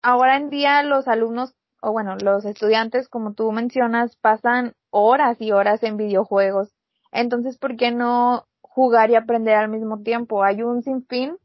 ahora 0.01 0.37
en 0.37 0.49
día 0.49 0.83
los 0.83 1.07
alumnos 1.07 1.55
o 1.83 1.91
bueno, 1.91 2.15
los 2.15 2.45
estudiantes, 2.45 3.09
como 3.09 3.33
tú 3.33 3.51
mencionas, 3.51 4.15
pasan 4.15 4.73
horas 4.89 5.35
y 5.41 5.51
horas 5.51 5.83
en 5.83 5.97
videojuegos. 5.97 6.73
Entonces, 7.11 7.57
¿por 7.57 7.75
qué 7.75 7.91
no 7.91 8.45
jugar 8.61 9.09
y 9.09 9.15
aprender 9.15 9.55
al 9.55 9.67
mismo 9.67 10.01
tiempo? 10.01 10.43
Hay 10.43 10.63
un 10.63 10.81
sinfín 10.81 11.37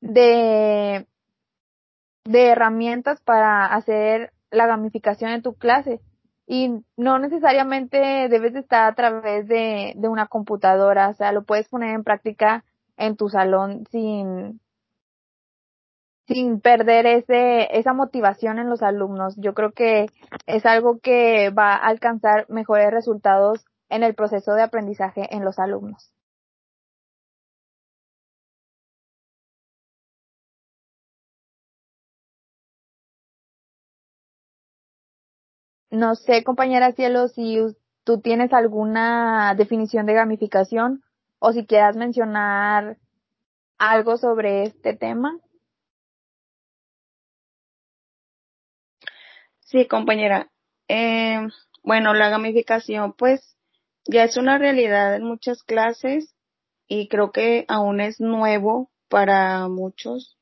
de, 0.00 1.06
de 2.24 2.46
herramientas 2.48 3.20
para 3.20 3.66
hacer 3.66 4.32
la 4.56 4.66
gamificación 4.66 5.30
en 5.30 5.42
tu 5.42 5.54
clase 5.54 6.00
y 6.46 6.70
no 6.96 7.18
necesariamente 7.18 8.28
debes 8.28 8.52
de 8.54 8.60
estar 8.60 8.90
a 8.90 8.94
través 8.94 9.48
de, 9.48 9.94
de 9.96 10.08
una 10.08 10.26
computadora, 10.26 11.08
o 11.08 11.14
sea, 11.14 11.32
lo 11.32 11.44
puedes 11.44 11.68
poner 11.68 11.94
en 11.94 12.04
práctica 12.04 12.64
en 12.96 13.16
tu 13.16 13.28
salón 13.28 13.84
sin, 13.90 14.60
sin 16.26 16.60
perder 16.60 17.06
ese, 17.06 17.76
esa 17.78 17.92
motivación 17.92 18.58
en 18.58 18.68
los 18.68 18.82
alumnos. 18.82 19.34
Yo 19.36 19.54
creo 19.54 19.72
que 19.72 20.06
es 20.46 20.66
algo 20.66 20.98
que 21.00 21.50
va 21.50 21.74
a 21.74 21.86
alcanzar 21.88 22.46
mejores 22.48 22.90
resultados 22.90 23.64
en 23.88 24.02
el 24.02 24.14
proceso 24.14 24.54
de 24.54 24.62
aprendizaje 24.62 25.34
en 25.34 25.44
los 25.44 25.58
alumnos. 25.58 26.12
No 35.90 36.14
sé, 36.14 36.42
compañera 36.44 36.92
Cielo, 36.92 37.28
si 37.28 37.58
tú 38.04 38.20
tienes 38.20 38.52
alguna 38.52 39.54
definición 39.56 40.06
de 40.06 40.14
gamificación 40.14 41.02
o 41.38 41.52
si 41.52 41.66
quieras 41.66 41.96
mencionar 41.96 42.98
algo 43.78 44.16
sobre 44.16 44.64
este 44.64 44.94
tema. 44.96 45.38
Sí, 49.60 49.86
compañera. 49.86 50.50
Eh, 50.88 51.40
bueno, 51.82 52.14
la 52.14 52.30
gamificación 52.30 53.12
pues 53.12 53.56
ya 54.06 54.24
es 54.24 54.36
una 54.36 54.58
realidad 54.58 55.16
en 55.16 55.24
muchas 55.24 55.62
clases 55.62 56.34
y 56.86 57.08
creo 57.08 57.32
que 57.32 57.64
aún 57.68 58.00
es 58.00 58.20
nuevo 58.20 58.90
para 59.08 59.68
muchos 59.68 60.36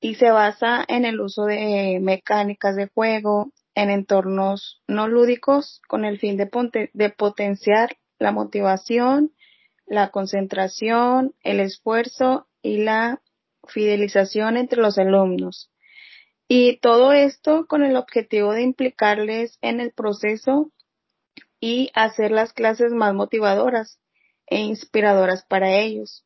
y 0.00 0.14
se 0.14 0.30
basa 0.30 0.84
en 0.86 1.04
el 1.04 1.20
uso 1.20 1.44
de 1.44 1.98
mecánicas 2.00 2.76
de 2.76 2.88
juego, 2.88 3.52
en 3.78 3.90
entornos 3.90 4.82
no 4.88 5.06
lúdicos 5.06 5.80
con 5.86 6.04
el 6.04 6.18
fin 6.18 6.36
de, 6.36 7.10
potenciar 7.10 7.96
la 8.18 8.32
motivación, 8.32 9.32
la 9.86 10.10
concentración, 10.10 11.32
el 11.44 11.60
esfuerzo 11.60 12.48
y 12.60 12.78
la 12.78 13.22
fidelización 13.68 14.56
entre 14.56 14.82
los 14.82 14.98
alumnos. 14.98 15.70
Y 16.48 16.78
todo 16.78 17.12
esto 17.12 17.66
con 17.68 17.84
el 17.84 17.96
objetivo 17.96 18.52
de 18.52 18.62
implicarles 18.62 19.58
en 19.60 19.78
el 19.78 19.92
proceso 19.92 20.72
y 21.60 21.92
hacer 21.94 22.32
las 22.32 22.52
clases 22.52 22.90
más 22.90 23.14
motivadoras 23.14 24.00
e 24.46 24.58
inspiradoras 24.58 25.44
para 25.44 25.76
ellos. 25.76 26.24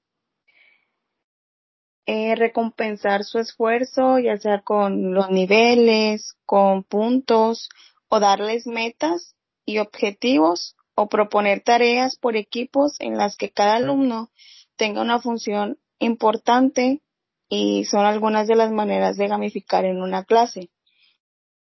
Eh, 2.05 2.35
recompensar 2.35 3.23
su 3.23 3.38
esfuerzo, 3.38 4.19
ya 4.19 4.37
sea 4.37 4.61
con 4.62 5.15
los 5.15 5.31
niveles, 5.31 6.35
con 6.45 6.83
puntos, 6.83 7.69
o 8.09 8.19
darles 8.19 8.67
metas 8.67 9.37
y 9.65 9.79
objetivos, 9.79 10.75
o 10.95 11.09
proponer 11.09 11.61
tareas 11.61 12.17
por 12.17 12.37
equipos 12.37 12.97
en 12.99 13.17
las 13.17 13.37
que 13.37 13.51
cada 13.51 13.77
alumno 13.77 14.31
tenga 14.77 15.01
una 15.01 15.21
función 15.21 15.79
importante 16.01 17.01
y 17.49 17.85
son 17.85 18.05
algunas 18.05 18.49
de 18.49 18.57
las 18.57 18.73
maneras 18.73 19.17
de 19.17 19.29
gamificar 19.29 19.85
en 19.85 20.03
una 20.03 20.25
clase, 20.25 20.71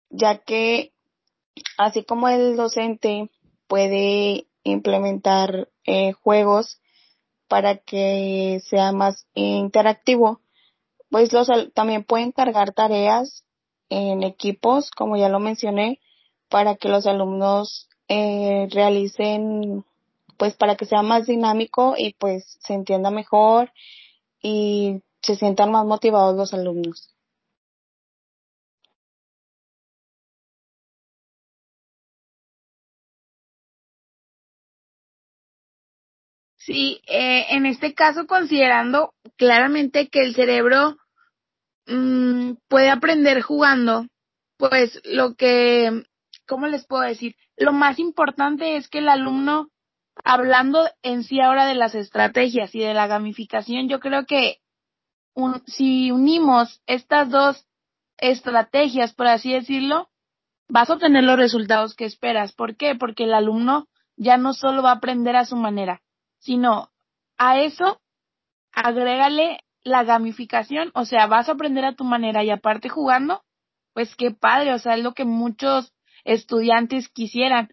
ya 0.10 0.39
que 0.39 0.93
así 1.78 2.04
como 2.04 2.28
el 2.28 2.56
docente 2.56 3.30
puede 3.67 4.48
implementar 4.63 5.69
eh, 5.86 6.13
juegos 6.13 6.82
para 7.54 7.78
que 7.78 8.63
sea 8.68 8.92
más 8.94 9.28
interactivo, 9.36 10.42
pues 11.12 11.32
los 11.34 11.48
también 11.76 12.04
pueden 12.04 12.32
cargar 12.32 12.74
tareas 12.74 13.46
en 13.89 14.24
equipos, 14.24 14.89
como 14.89 15.18
ya 15.18 15.30
lo 15.30 15.39
mencioné, 15.39 16.00
para 16.50 16.78
que 16.78 16.89
los 16.89 17.06
alumnos 17.06 17.88
eh, 18.08 18.68
realicen, 18.72 19.86
pues 20.38 20.56
para 20.56 20.76
que 20.76 20.86
sea 20.86 21.04
más 21.04 21.28
dinámico 21.28 21.94
y 21.96 22.16
pues 22.16 22.58
se 22.60 22.74
entienda 22.74 23.12
mejor 23.12 23.72
y 24.42 25.04
se 25.22 25.36
sientan 25.36 25.70
más 25.70 25.86
motivados 25.86 26.36
los 26.36 26.56
alumnos. 26.56 27.12
Sí, 36.65 37.02
eh, 37.08 37.47
en 37.49 37.65
este 37.65 37.93
caso 37.93 38.26
considerando 38.26 39.13
claramente 39.38 40.08
que 40.08 40.21
el 40.21 40.34
cerebro 40.34 40.95
mmm, 41.88 42.54
puede 42.69 42.89
aprender 42.89 43.41
jugando, 43.41 44.08
pues 44.58 45.02
lo 45.04 45.36
que, 45.36 46.04
¿cómo 46.47 46.67
les 46.67 46.86
puedo 46.86 47.04
decir? 47.04 47.36
Lo 47.58 47.73
más 47.73 47.99
importante 47.99 48.78
es 48.78 48.88
que 48.88 48.99
el 48.99 49.10
alumno, 49.10 49.67
hablando 50.23 50.88
en 51.02 51.23
sí 51.23 51.41
ahora 51.41 51.65
de 51.65 51.76
las 51.76 51.95
estrategias 51.95 52.73
y 52.73 52.80
de 52.80 52.93
la 52.93 53.08
gamificación, 53.08 53.89
yo 53.89 53.99
creo 53.99 54.26
que 54.26 54.60
un, 55.34 55.63
si 55.67 56.12
unimos 56.12 56.82
estas 56.86 57.30
dos 57.30 57.65
estrategias, 58.17 59.13
por 59.13 59.28
así 59.28 59.52
decirlo, 59.52 60.10
vas 60.69 60.89
a 60.89 60.93
obtener 60.93 61.26
los 61.26 61.38
resultados 61.38 61.93
que 61.93 62.06
esperas. 62.06 62.54
¿Por 62.54 62.78
qué? 62.78 62.95
Porque 62.95 63.26
el 63.26 63.34
alumno 63.34 63.89
ya 64.15 64.38
no 64.38 64.54
solo 64.54 64.82
va 64.82 64.91
a 64.91 64.95
aprender 64.95 65.36
a 65.36 65.45
su 65.45 65.58
manera, 65.58 66.02
sino 66.43 66.89
a 67.38 67.60
eso 67.60 68.01
agrégale 68.73 69.60
la 69.84 70.03
gamificación, 70.03 70.91
o 70.93 71.06
sea, 71.06 71.27
vas 71.27 71.49
a 71.49 71.53
aprender 71.53 71.86
a 71.86 71.95
tu 71.95 72.03
manera 72.03 72.43
y 72.43 72.49
aparte 72.49 72.89
jugando, 72.89 73.43
pues 73.93 74.15
qué 74.15 74.32
padre, 74.32 74.73
o 74.73 74.79
sea, 74.79 74.95
es 74.95 75.03
lo 75.03 75.13
que 75.13 75.25
muchos 75.25 75.93
estudiantes 76.23 77.10
quisieran. 77.10 77.69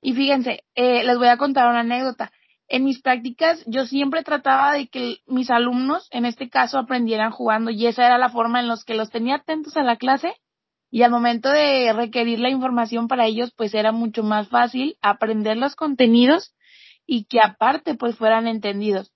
Y 0.00 0.14
fíjense, 0.14 0.64
eh, 0.74 1.04
les 1.04 1.18
voy 1.18 1.28
a 1.28 1.36
contar 1.36 1.68
una 1.68 1.80
anécdota. 1.80 2.32
En 2.68 2.84
mis 2.84 3.00
prácticas 3.00 3.62
yo 3.66 3.86
siempre 3.86 4.22
trataba 4.22 4.72
de 4.72 4.88
que 4.88 5.18
mis 5.26 5.50
alumnos, 5.50 6.06
en 6.10 6.26
este 6.26 6.48
caso, 6.48 6.78
aprendieran 6.78 7.30
jugando 7.30 7.70
y 7.70 7.86
esa 7.86 8.06
era 8.06 8.18
la 8.18 8.30
forma 8.30 8.60
en 8.60 8.68
la 8.68 8.76
que 8.86 8.94
los 8.94 9.10
tenía 9.10 9.36
atentos 9.36 9.76
a 9.76 9.82
la 9.82 9.96
clase 9.96 10.34
y 10.90 11.02
al 11.02 11.10
momento 11.10 11.50
de 11.50 11.92
requerir 11.92 12.40
la 12.40 12.50
información 12.50 13.08
para 13.08 13.26
ellos, 13.26 13.52
pues 13.56 13.74
era 13.74 13.92
mucho 13.92 14.22
más 14.22 14.48
fácil 14.48 14.96
aprender 15.02 15.56
los 15.56 15.76
contenidos 15.76 16.54
y 17.08 17.24
que 17.24 17.40
aparte 17.40 17.94
pues 17.94 18.16
fueran 18.16 18.46
entendidos. 18.46 19.10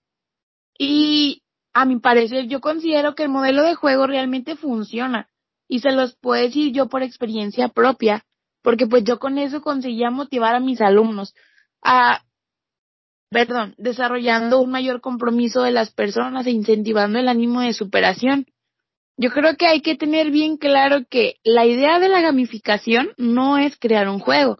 Y 0.79 1.43
a 1.75 1.85
mi 1.85 2.01
parecer 2.01 2.49
yo 2.49 2.61
considero 2.61 3.15
que 3.15 3.25
el 3.25 3.29
modelo 3.29 3.63
de 3.63 3.75
juego 3.75 4.07
realmente 4.07 4.57
funciona 4.57 5.29
y 5.69 5.81
se 5.81 5.93
los 5.93 6.17
puedo 6.17 6.43
decir 6.43 6.73
yo 6.73 6.89
por 6.89 7.03
experiencia 7.03 7.69
propia, 7.69 8.25
porque 8.63 8.87
pues 8.87 9.05
yo 9.05 9.19
con 9.19 9.37
eso 9.37 9.61
conseguía 9.61 10.11
motivar 10.11 10.55
a 10.55 10.61
mis 10.61 10.81
alumnos 10.81 11.35
a, 11.83 12.25
perdón, 13.31 13.75
desarrollando 13.77 14.61
un 14.61 14.71
mayor 14.71 15.03
compromiso 15.03 15.63
de 15.63 15.73
las 15.73 15.93
personas 15.93 16.47
e 16.47 16.51
incentivando 16.51 17.19
el 17.19 17.29
ánimo 17.29 17.61
de 17.61 17.75
superación. 17.75 18.47
Yo 19.19 19.31
creo 19.31 19.57
que 19.57 19.67
hay 19.67 19.83
que 19.83 19.97
tener 19.97 20.31
bien 20.31 20.57
claro 20.57 21.01
que 21.11 21.37
la 21.45 21.67
idea 21.67 21.99
de 21.99 22.09
la 22.09 22.23
gamificación 22.23 23.11
no 23.19 23.59
es 23.59 23.79
crear 23.79 24.09
un 24.09 24.19
juego, 24.19 24.59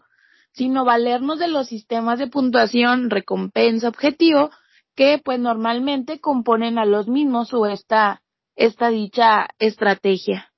sino 0.53 0.85
valernos 0.85 1.39
de 1.39 1.47
los 1.47 1.67
sistemas 1.67 2.19
de 2.19 2.27
puntuación, 2.27 3.09
recompensa, 3.09 3.89
objetivo, 3.89 4.51
que 4.95 5.19
pues 5.23 5.39
normalmente 5.39 6.19
componen 6.19 6.77
a 6.77 6.85
los 6.85 7.07
mismos 7.07 7.53
o 7.53 7.65
esta, 7.65 8.21
esta 8.55 8.89
dicha 8.89 9.47
estrategia. 9.59 10.51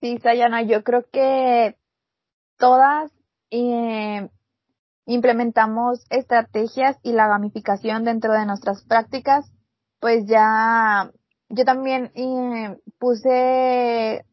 Sí, 0.00 0.18
Sayana, 0.18 0.62
yo 0.62 0.82
creo 0.82 1.04
que 1.12 1.76
todas 2.56 3.12
eh, 3.50 4.30
implementamos 5.04 6.06
estrategias 6.08 6.96
y 7.02 7.12
la 7.12 7.26
gamificación 7.26 8.04
dentro 8.04 8.32
de 8.32 8.46
nuestras 8.46 8.82
prácticas, 8.84 9.52
pues 9.98 10.24
ya 10.26 11.10
yo 11.50 11.64
también 11.64 12.10
eh, 12.14 12.78
puse 12.98 14.24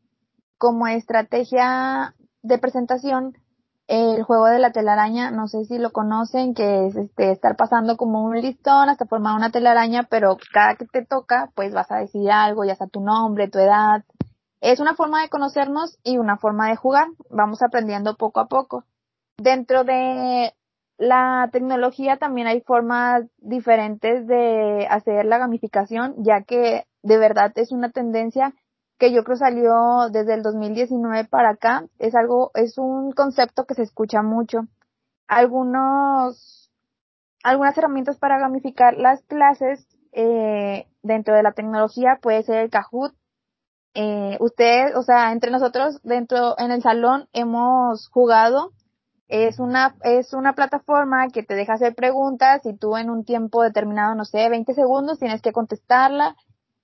como 0.57 0.87
estrategia 0.87 2.15
de 2.41 2.57
presentación 2.57 3.35
el 3.87 4.23
juego 4.23 4.47
de 4.47 4.59
la 4.59 4.71
telaraña, 4.71 5.31
no 5.31 5.47
sé 5.47 5.63
si 5.65 5.77
lo 5.77 5.91
conocen, 5.91 6.53
que 6.53 6.87
es 6.87 6.95
este 6.95 7.31
estar 7.31 7.55
pasando 7.55 7.95
como 7.95 8.23
un 8.23 8.39
listón 8.39 8.89
hasta 8.89 9.05
formar 9.05 9.35
una 9.35 9.49
telaraña, 9.49 10.03
pero 10.09 10.37
cada 10.51 10.75
que 10.75 10.85
te 10.85 11.05
toca, 11.05 11.51
pues 11.55 11.73
vas 11.73 11.89
a 11.89 11.97
decir 11.97 12.29
algo, 12.29 12.65
ya 12.65 12.75
sea 12.75 12.87
tu 12.87 12.99
nombre, 12.99 13.49
tu 13.49 13.59
edad. 13.59 14.03
Es 14.59 14.81
una 14.81 14.95
forma 14.95 15.21
de 15.21 15.29
conocernos 15.29 15.97
y 16.03 16.17
una 16.17 16.37
forma 16.37 16.67
de 16.67 16.75
jugar. 16.75 17.07
Vamos 17.29 17.61
aprendiendo 17.61 18.17
poco 18.17 18.41
a 18.41 18.47
poco. 18.47 18.83
Dentro 19.37 19.85
de 19.85 20.53
la 20.97 21.49
tecnología 21.53 22.17
también 22.17 22.47
hay 22.47 22.61
formas 22.61 23.23
diferentes 23.37 24.27
de 24.27 24.85
hacer 24.89 25.25
la 25.25 25.37
gamificación, 25.37 26.15
ya 26.17 26.41
que 26.41 26.85
de 27.07 27.17
verdad 27.17 27.51
es 27.55 27.71
una 27.71 27.89
tendencia 27.89 28.53
que 28.99 29.13
yo 29.13 29.23
creo 29.23 29.37
salió 29.37 30.09
desde 30.11 30.33
el 30.33 30.43
2019 30.43 31.25
para 31.25 31.51
acá. 31.51 31.85
Es 31.99 32.15
algo, 32.15 32.51
es 32.53 32.77
un 32.77 33.11
concepto 33.11 33.65
que 33.65 33.75
se 33.75 33.83
escucha 33.83 34.21
mucho. 34.21 34.67
Algunos, 35.27 36.69
algunas 37.43 37.77
herramientas 37.77 38.17
para 38.17 38.39
gamificar 38.39 38.97
las 38.97 39.21
clases 39.23 39.87
eh, 40.11 40.87
dentro 41.01 41.35
de 41.35 41.43
la 41.43 41.53
tecnología 41.53 42.19
puede 42.21 42.43
ser 42.43 42.57
el 42.57 42.69
Kahoot. 42.69 43.13
Eh, 43.93 44.37
usted, 44.41 44.95
o 44.95 45.03
sea, 45.03 45.31
entre 45.31 45.51
nosotros 45.51 46.01
dentro 46.03 46.55
en 46.59 46.71
el 46.71 46.81
salón 46.81 47.27
hemos 47.33 48.09
jugado 48.09 48.73
es 49.27 49.59
una, 49.59 49.95
es 50.03 50.33
una 50.33 50.53
plataforma 50.53 51.27
que 51.29 51.43
te 51.43 51.55
deja 51.55 51.73
hacer 51.73 51.95
preguntas 51.95 52.61
y 52.65 52.77
tú 52.77 52.95
en 52.95 53.09
un 53.09 53.25
tiempo 53.25 53.61
determinado, 53.63 54.15
no 54.15 54.23
sé, 54.23 54.47
20 54.49 54.73
segundos 54.73 55.19
tienes 55.19 55.41
que 55.41 55.51
contestarla 55.51 56.35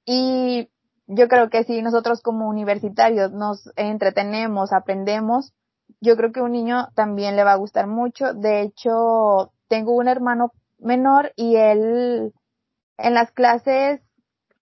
y 0.06 0.70
yo 1.08 1.28
creo 1.28 1.50
que 1.50 1.64
si 1.64 1.82
nosotros 1.82 2.22
como 2.22 2.48
universitarios 2.48 3.32
nos 3.32 3.70
entretenemos, 3.76 4.74
aprendemos, 4.74 5.54
yo 6.02 6.16
creo 6.18 6.32
que 6.32 6.42
un 6.42 6.52
niño 6.52 6.88
también 6.96 7.36
le 7.36 7.44
va 7.44 7.54
a 7.54 7.58
gustar 7.58 7.88
mucho. 7.88 8.34
De 8.34 8.62
hecho, 8.62 9.52
tengo 9.68 9.94
un 9.94 10.08
hermano 10.08 10.52
menor 10.80 11.32
y 11.36 11.56
él 11.56 12.34
en 12.98 13.14
las 13.14 13.32
clases 13.32 14.02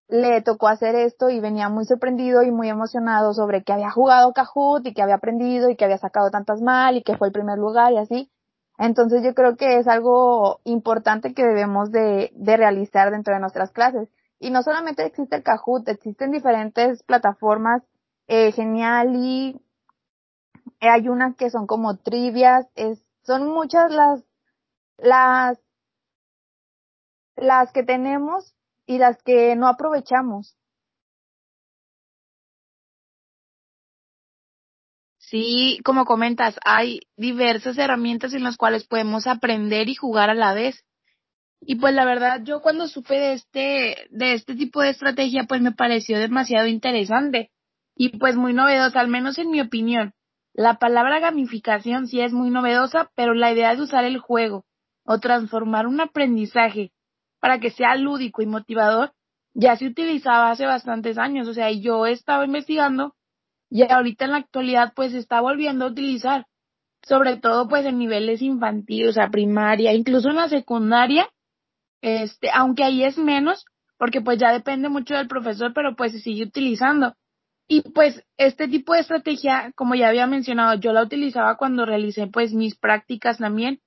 le 0.08 0.41
tocó 0.41 0.67
hacer 0.67 0.95
esto 0.95 1.30
y 1.30 1.39
venía 1.39 1.69
muy 1.69 1.86
sorprendido 1.86 2.43
y 2.43 2.51
muy 2.51 2.69
emocionado 2.69 3.34
sobre 3.34 3.63
que 3.63 3.71
había 3.71 3.89
jugado 3.89 4.34
Kahoot 4.34 4.86
y 4.86 4.93
que 4.93 5.01
había 5.01 5.15
aprendido 5.15 5.69
y 5.69 5.77
que 5.77 5.86
había 5.86 5.97
sacado 5.97 6.30
tantas 6.30 6.62
mal 6.62 6.97
y 6.97 7.04
que 7.04 7.17
fue 7.17 7.27
el 7.27 7.34
primer 7.34 7.58
lugar 7.58 7.93
y 7.93 7.97
así. 7.97 8.30
Entonces 8.77 9.23
yo 9.23 9.34
creo 9.34 9.56
que 9.56 9.77
es 9.77 9.88
algo 9.88 10.60
importante 10.65 11.34
que 11.34 11.43
debemos 11.43 11.91
de, 11.91 12.32
de 12.36 12.58
realizar 12.58 13.12
dentro 13.12 13.34
de 13.34 13.39
nuestras 13.39 13.71
clases. 13.71 14.10
Y 14.41 14.49
no 14.49 14.63
solamente 14.63 15.06
existe 15.06 15.36
el 15.36 15.43
Kahoot, 15.43 15.88
existen 15.88 16.32
diferentes 16.32 17.04
plataformas, 17.04 17.84
eh, 18.27 18.51
genial 18.51 19.15
y 19.15 19.62
hay 20.80 21.08
unas 21.10 21.36
que 21.36 21.51
son 21.51 21.67
como 21.67 21.97
trivias, 21.97 22.65
es, 22.73 23.06
son 23.21 23.47
muchas 23.47 23.91
las, 23.91 24.23
las, 24.97 25.60
las 27.36 27.71
que 27.71 27.84
tenemos 27.84 28.56
y 28.88 28.97
las 28.97 29.21
que 29.21 29.56
no 29.56 29.67
aprovechamos. 29.67 30.58
Sí, 35.19 35.80
como 35.86 36.06
comentas, 36.06 36.56
hay 36.65 37.01
diversas 37.15 37.77
herramientas 37.77 38.34
en 38.34 38.43
las 38.43 38.58
cuales 38.58 38.88
podemos 38.88 39.27
aprender 39.27 39.88
y 39.88 39.93
jugar 39.93 40.32
a 40.32 40.34
la 40.34 40.56
vez. 40.56 40.84
Y 41.63 41.76
pues 41.76 41.93
la 41.93 42.06
verdad, 42.06 42.41
yo 42.43 42.62
cuando 42.62 42.88
supe 42.88 43.15
de 43.15 43.34
este, 43.34 44.08
de 44.10 44.34
este 44.34 44.56
tipo 44.56 44.82
de 44.82 44.89
estrategia, 44.89 45.45
pues 45.47 45.62
me 45.62 45.71
pareció 45.71 46.17
demasiado 46.17 46.67
interesante 46.67 47.52
y 47.95 48.17
pues 48.17 48.36
muy 48.36 48.54
novedosa, 48.54 49.00
al 49.00 49.08
menos 49.08 49.38
en 49.38 49.52
mi 49.52 49.62
opinión. 49.62 50.13
La 50.54 50.80
palabra 50.80 51.19
gamificación 51.19 52.08
sí 52.08 52.19
es 52.19 52.34
muy 52.34 52.50
novedosa, 52.50 53.12
pero 53.15 53.34
la 53.34 53.54
idea 53.54 53.76
de 53.76 53.84
usar 53.84 54.04
el 54.06 54.17
juego 54.17 54.65
o 55.06 55.19
transformar 55.19 55.88
un 55.88 56.02
aprendizaje 56.02 56.91
para 57.39 57.60
que 57.60 57.71
sea 57.71 57.95
lúdico 57.95 58.41
y 58.41 58.47
motivador, 58.47 59.13
ya 59.54 59.76
se 59.76 59.88
utilizaba 59.88 60.52
hace 60.52 60.65
bastantes 60.65 61.17
años. 61.17 61.47
O 61.47 61.54
sea, 61.54 61.71
yo 61.71 62.06
estaba 62.06 62.45
investigando 62.45 63.15
y 63.69 63.84
ahorita 63.84 64.26
en 64.26 64.32
la 64.32 64.38
actualidad 64.38 64.93
pues 64.95 65.12
se 65.12 65.19
está 65.19 65.41
volviendo 65.41 65.86
a 65.86 65.89
utilizar, 65.89 66.47
sobre 67.04 67.38
todo 67.38 67.67
pues 67.67 67.86
en 67.86 68.00
niveles 68.00 68.41
infantiles, 68.41 69.10
o 69.10 69.13
sea, 69.13 69.30
primaria, 69.30 69.93
incluso 69.93 70.30
en 70.30 70.36
la 70.36 70.50
secundaria, 70.50 71.30
este, 72.02 72.50
aunque 72.54 72.84
ahí 72.84 73.04
es 73.04 73.18
menos, 73.18 73.66
porque 73.98 74.22
pues 74.22 74.40
ya 74.40 74.52
depende 74.52 74.90
mucho 74.90 75.16
del 75.16 75.28
profesor, 75.28 75.74
pero 75.74 75.96
pues 75.96 76.12
se 76.12 76.20
sigue 76.20 76.44
utilizando. 76.44 77.16
Y 77.68 77.82
pues 77.92 78.24
este 78.38 78.68
tipo 78.68 78.94
de 78.94 79.00
estrategia, 79.00 79.72
como 79.76 79.96
ya 79.96 80.10
había 80.10 80.28
mencionado, 80.28 80.80
yo 80.80 80.92
la 80.92 81.04
utilizaba 81.04 81.56
cuando 81.56 81.86
realicé 81.86 82.28
pues 82.28 82.54
mis 82.54 82.78
prácticas 82.78 83.38
también 83.38 83.80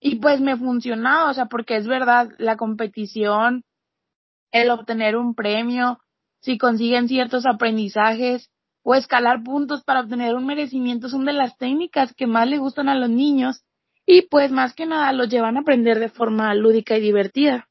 y 0.00 0.16
pues 0.16 0.40
me 0.40 0.56
funcionaba, 0.56 1.30
o 1.30 1.34
sea, 1.34 1.46
porque 1.46 1.76
es 1.76 1.86
verdad, 1.86 2.28
la 2.38 2.56
competición, 2.56 3.64
el 4.52 4.70
obtener 4.70 5.16
un 5.16 5.34
premio, 5.34 5.98
si 6.40 6.58
consiguen 6.58 7.08
ciertos 7.08 7.46
aprendizajes 7.46 8.50
o 8.82 8.94
escalar 8.94 9.42
puntos 9.42 9.82
para 9.82 10.00
obtener 10.00 10.34
un 10.34 10.44
merecimiento 10.44 11.08
son 11.08 11.24
de 11.24 11.32
las 11.32 11.56
técnicas 11.56 12.12
que 12.14 12.26
más 12.26 12.46
le 12.46 12.58
gustan 12.58 12.90
a 12.90 12.94
los 12.94 13.08
niños 13.08 13.63
y 14.06 14.22
pues 14.22 14.50
más 14.50 14.74
que 14.74 14.86
nada 14.86 15.12
los 15.12 15.28
llevan 15.28 15.56
a 15.56 15.60
aprender 15.60 15.98
de 15.98 16.08
forma 16.08 16.54
lúdica 16.54 16.96
y 16.96 17.00
divertida. 17.00 17.68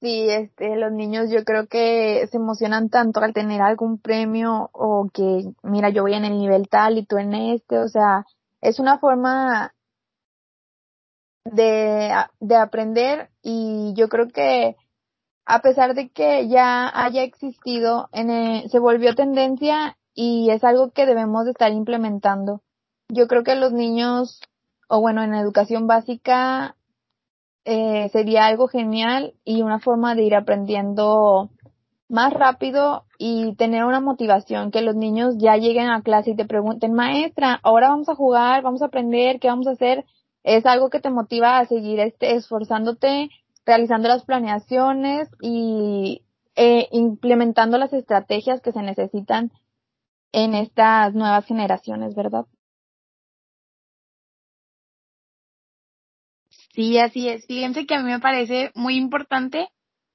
Sí, 0.00 0.30
este, 0.30 0.76
los 0.76 0.92
niños 0.92 1.30
yo 1.30 1.44
creo 1.44 1.66
que 1.66 2.26
se 2.30 2.38
emocionan 2.38 2.88
tanto 2.88 3.20
al 3.20 3.34
tener 3.34 3.60
algún 3.60 3.98
premio 3.98 4.70
o 4.72 5.10
que, 5.12 5.42
mira, 5.62 5.90
yo 5.90 6.02
voy 6.02 6.14
en 6.14 6.24
el 6.24 6.38
nivel 6.38 6.68
tal 6.70 6.96
y 6.96 7.04
tú 7.04 7.18
en 7.18 7.34
este, 7.34 7.78
o 7.78 7.88
sea, 7.88 8.24
es 8.62 8.78
una 8.78 8.98
forma 8.98 9.74
de, 11.44 12.14
de 12.40 12.56
aprender 12.56 13.30
y 13.42 13.92
yo 13.94 14.08
creo 14.08 14.28
que 14.28 14.76
a 15.46 15.60
pesar 15.62 15.94
de 15.94 16.10
que 16.10 16.48
ya 16.48 16.90
haya 16.94 17.22
existido, 17.22 18.08
en 18.12 18.68
se 18.70 18.78
volvió 18.78 19.14
tendencia 19.14 19.96
y 20.22 20.50
es 20.50 20.62
algo 20.64 20.90
que 20.90 21.06
debemos 21.06 21.46
de 21.46 21.52
estar 21.52 21.72
implementando. 21.72 22.60
Yo 23.08 23.26
creo 23.26 23.42
que 23.42 23.54
los 23.54 23.72
niños, 23.72 24.42
o 24.86 25.00
bueno, 25.00 25.22
en 25.22 25.32
educación 25.32 25.86
básica 25.86 26.76
eh, 27.64 28.10
sería 28.12 28.44
algo 28.44 28.68
genial 28.68 29.32
y 29.46 29.62
una 29.62 29.78
forma 29.78 30.14
de 30.14 30.24
ir 30.24 30.34
aprendiendo 30.34 31.48
más 32.10 32.34
rápido 32.34 33.06
y 33.16 33.54
tener 33.54 33.84
una 33.86 34.00
motivación, 34.00 34.70
que 34.70 34.82
los 34.82 34.94
niños 34.94 35.36
ya 35.38 35.56
lleguen 35.56 35.88
a 35.88 36.02
clase 36.02 36.32
y 36.32 36.36
te 36.36 36.44
pregunten, 36.44 36.92
maestra, 36.92 37.58
ahora 37.62 37.88
vamos 37.88 38.10
a 38.10 38.14
jugar, 38.14 38.62
vamos 38.62 38.82
a 38.82 38.86
aprender, 38.86 39.40
¿qué 39.40 39.48
vamos 39.48 39.68
a 39.68 39.72
hacer? 39.72 40.04
Es 40.42 40.66
algo 40.66 40.90
que 40.90 41.00
te 41.00 41.08
motiva 41.08 41.58
a 41.58 41.64
seguir 41.64 41.98
este, 41.98 42.34
esforzándote, 42.34 43.30
realizando 43.64 44.08
las 44.08 44.26
planeaciones 44.26 45.30
y 45.40 46.24
eh, 46.56 46.88
implementando 46.92 47.78
las 47.78 47.94
estrategias 47.94 48.60
que 48.60 48.72
se 48.72 48.82
necesitan 48.82 49.50
en 50.32 50.54
estas 50.54 51.14
nuevas 51.14 51.46
generaciones, 51.46 52.14
¿verdad? 52.14 52.46
Sí, 56.72 56.98
así 56.98 57.28
es. 57.28 57.46
Fíjense 57.46 57.86
que 57.86 57.94
a 57.94 58.02
mí 58.02 58.10
me 58.10 58.20
parece 58.20 58.70
muy 58.74 58.96
importante 58.96 59.68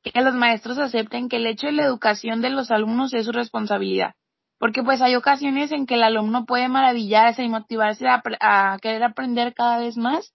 que 0.04 0.22
los 0.22 0.36
maestros 0.36 0.78
acepten 0.78 1.30
que 1.30 1.38
el 1.38 1.48
hecho 1.48 1.68
de 1.68 1.74
la 1.74 1.86
educación 1.86 2.42
de 2.42 2.50
los 2.50 2.72
alumnos 2.72 3.14
es 3.14 3.26
su 3.26 3.32
responsabilidad. 3.32 4.14
Porque 4.58 4.84
pues 4.84 5.02
hay 5.02 5.16
ocasiones 5.16 5.72
en 5.72 5.86
que 5.86 5.96
el 5.96 6.04
alumno 6.04 6.46
puede 6.46 6.70
maravillarse 6.70 7.44
y 7.44 7.50
motivarse 7.50 8.06
a, 8.08 8.78
querer 8.82 9.04
aprender 9.04 9.54
cada 9.54 9.80
vez 9.80 9.98
más 9.98 10.34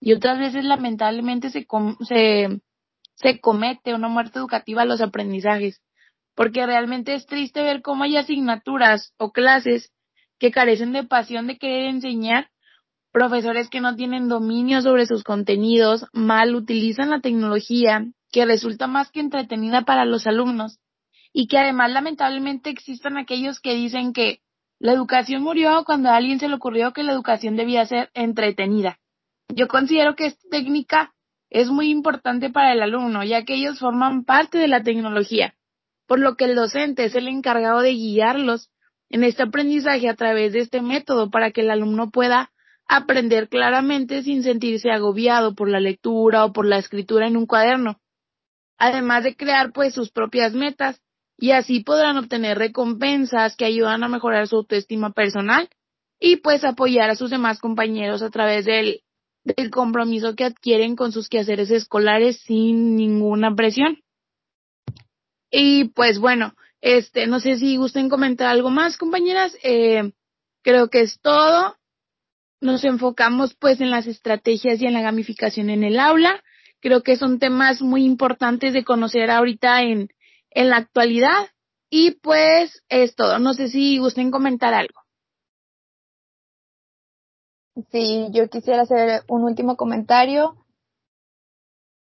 y 0.00 0.12
otras 0.12 0.38
veces 0.38 0.64
lamentablemente 0.64 1.50
se, 1.50 1.66
se, 2.06 2.60
se 3.14 3.40
comete 3.40 3.94
una 3.94 4.08
muerte 4.08 4.38
educativa 4.38 4.82
a 4.82 4.86
los 4.86 5.00
aprendizajes. 5.00 5.82
Porque 6.36 6.64
realmente 6.64 7.14
es 7.14 7.26
triste 7.26 7.62
ver 7.62 7.82
cómo 7.82 8.04
hay 8.04 8.16
asignaturas 8.16 9.12
o 9.18 9.32
clases 9.32 9.90
que 10.38 10.52
carecen 10.52 10.92
de 10.92 11.02
pasión 11.02 11.48
de 11.48 11.58
querer 11.58 11.86
enseñar 11.86 12.50
profesores 13.10 13.70
que 13.70 13.80
no 13.80 13.96
tienen 13.96 14.28
dominio 14.28 14.82
sobre 14.82 15.06
sus 15.06 15.24
contenidos, 15.24 16.04
mal 16.12 16.54
utilizan 16.54 17.08
la 17.08 17.22
tecnología, 17.22 18.04
que 18.30 18.44
resulta 18.44 18.86
más 18.86 19.10
que 19.10 19.20
entretenida 19.20 19.86
para 19.86 20.04
los 20.04 20.26
alumnos, 20.26 20.78
y 21.32 21.48
que 21.48 21.56
además 21.56 21.92
lamentablemente 21.92 22.68
existan 22.68 23.16
aquellos 23.16 23.58
que 23.60 23.74
dicen 23.74 24.12
que 24.12 24.40
la 24.78 24.92
educación 24.92 25.42
murió 25.42 25.84
cuando 25.86 26.10
a 26.10 26.16
alguien 26.16 26.38
se 26.38 26.48
le 26.48 26.56
ocurrió 26.56 26.92
que 26.92 27.02
la 27.02 27.12
educación 27.12 27.56
debía 27.56 27.86
ser 27.86 28.10
entretenida. 28.12 28.98
Yo 29.48 29.66
considero 29.66 30.14
que 30.14 30.26
esta 30.26 30.46
técnica 30.50 31.14
es 31.48 31.70
muy 31.70 31.90
importante 31.90 32.50
para 32.50 32.74
el 32.74 32.82
alumno, 32.82 33.24
ya 33.24 33.46
que 33.46 33.54
ellos 33.54 33.78
forman 33.78 34.24
parte 34.24 34.58
de 34.58 34.68
la 34.68 34.82
tecnología, 34.82 35.54
por 36.06 36.18
lo 36.18 36.36
que 36.36 36.44
el 36.44 36.54
docente 36.54 37.04
es 37.04 37.14
el 37.14 37.28
encargado 37.28 37.80
de 37.80 37.92
guiarlos 37.92 38.70
en 39.08 39.24
este 39.24 39.42
aprendizaje 39.42 40.08
a 40.08 40.14
través 40.14 40.52
de 40.52 40.60
este 40.60 40.82
método 40.82 41.30
para 41.30 41.50
que 41.50 41.60
el 41.60 41.70
alumno 41.70 42.10
pueda 42.10 42.50
aprender 42.88 43.48
claramente 43.48 44.22
sin 44.22 44.42
sentirse 44.42 44.90
agobiado 44.90 45.54
por 45.54 45.68
la 45.68 45.80
lectura 45.80 46.44
o 46.44 46.52
por 46.52 46.66
la 46.66 46.78
escritura 46.78 47.26
en 47.26 47.36
un 47.36 47.46
cuaderno, 47.46 48.00
además 48.78 49.24
de 49.24 49.36
crear 49.36 49.72
pues 49.72 49.94
sus 49.94 50.10
propias 50.10 50.54
metas 50.54 51.00
y 51.36 51.50
así 51.50 51.80
podrán 51.80 52.16
obtener 52.16 52.58
recompensas 52.58 53.56
que 53.56 53.64
ayudan 53.64 54.04
a 54.04 54.08
mejorar 54.08 54.46
su 54.46 54.56
autoestima 54.56 55.12
personal 55.12 55.68
y 56.18 56.36
pues 56.36 56.64
apoyar 56.64 57.10
a 57.10 57.16
sus 57.16 57.30
demás 57.30 57.58
compañeros 57.58 58.22
a 58.22 58.30
través 58.30 58.64
del, 58.64 59.02
del 59.44 59.70
compromiso 59.70 60.34
que 60.34 60.44
adquieren 60.44 60.96
con 60.96 61.12
sus 61.12 61.28
quehaceres 61.28 61.70
escolares 61.70 62.40
sin 62.40 62.96
ninguna 62.96 63.54
presión. 63.54 63.98
Y 65.50 65.84
pues 65.90 66.18
bueno, 66.18 66.54
este, 66.80 67.26
no 67.26 67.40
sé 67.40 67.58
si 67.58 67.76
gusten 67.76 68.08
comentar 68.08 68.48
algo 68.48 68.70
más, 68.70 68.96
compañeras. 68.96 69.56
Eh, 69.62 70.12
creo 70.62 70.88
que 70.88 71.00
es 71.00 71.20
todo 71.20 71.76
nos 72.60 72.84
enfocamos 72.84 73.54
pues 73.54 73.80
en 73.80 73.90
las 73.90 74.06
estrategias 74.06 74.80
y 74.80 74.86
en 74.86 74.94
la 74.94 75.02
gamificación 75.02 75.70
en 75.70 75.84
el 75.84 75.98
aula. 75.98 76.42
Creo 76.80 77.02
que 77.02 77.16
son 77.16 77.38
temas 77.38 77.82
muy 77.82 78.04
importantes 78.04 78.72
de 78.72 78.84
conocer 78.84 79.30
ahorita 79.30 79.82
en, 79.82 80.08
en 80.50 80.70
la 80.70 80.76
actualidad. 80.76 81.48
Y 81.88 82.12
pues 82.12 82.82
es 82.88 83.14
todo. 83.14 83.38
No 83.38 83.54
sé 83.54 83.68
si 83.68 83.98
gusten 83.98 84.30
comentar 84.30 84.74
algo. 84.74 85.00
Sí, 87.92 88.28
yo 88.32 88.48
quisiera 88.48 88.82
hacer 88.82 89.22
un 89.28 89.44
último 89.44 89.76
comentario. 89.76 90.56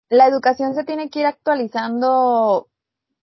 La 0.10 0.28
educación 0.28 0.74
se 0.74 0.86
tiene 0.86 1.10
que 1.10 1.20
ir 1.20 1.26
actualizando 1.26 2.70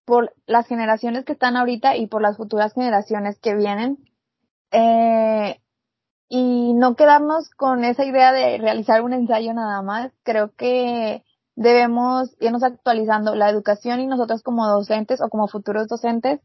por 0.04 0.34
las 0.46 0.66
generaciones 0.66 1.24
que 1.24 1.32
están 1.32 1.56
ahorita 1.56 1.96
y 1.96 2.06
por 2.06 2.22
las 2.22 2.36
futuras 2.36 2.74
generaciones 2.74 3.38
que 3.38 3.54
vienen. 3.54 3.98
Eh, 4.70 5.60
y 6.28 6.72
no 6.74 6.96
quedarnos 6.96 7.50
con 7.50 7.84
esa 7.84 8.04
idea 8.04 8.32
de 8.32 8.58
realizar 8.58 9.02
un 9.02 9.12
ensayo 9.12 9.54
nada 9.54 9.82
más. 9.82 10.12
Creo 10.22 10.52
que 10.56 11.22
debemos 11.56 12.34
irnos 12.40 12.62
actualizando 12.62 13.34
la 13.34 13.48
educación 13.48 14.00
y 14.00 14.06
nosotros 14.06 14.42
como 14.42 14.66
docentes 14.66 15.20
o 15.20 15.28
como 15.28 15.48
futuros 15.48 15.86
docentes 15.88 16.40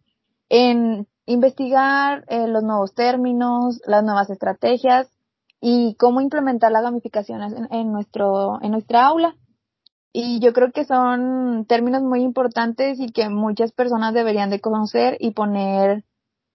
en 0.49 1.07
investigar 1.25 2.25
eh, 2.27 2.47
los 2.47 2.63
nuevos 2.63 2.93
términos, 2.93 3.81
las 3.85 4.03
nuevas 4.03 4.29
estrategias 4.29 5.07
y 5.61 5.95
cómo 5.95 6.21
implementar 6.21 6.71
la 6.71 6.81
gamificación 6.81 7.41
en, 7.41 7.67
en, 7.71 7.91
nuestro 7.91 8.61
en 8.61 8.71
nuestra 8.71 9.05
aula. 9.05 9.35
Y 10.11 10.39
yo 10.39 10.53
creo 10.53 10.71
que 10.71 10.85
son 10.85 11.65
términos 11.65 12.01
muy 12.01 12.21
importantes 12.21 12.99
y 12.99 13.11
que 13.11 13.29
muchas 13.29 13.71
personas 13.71 14.13
deberían 14.13 14.49
de 14.49 14.59
conocer 14.59 15.17
y 15.19 15.31
poner 15.31 16.03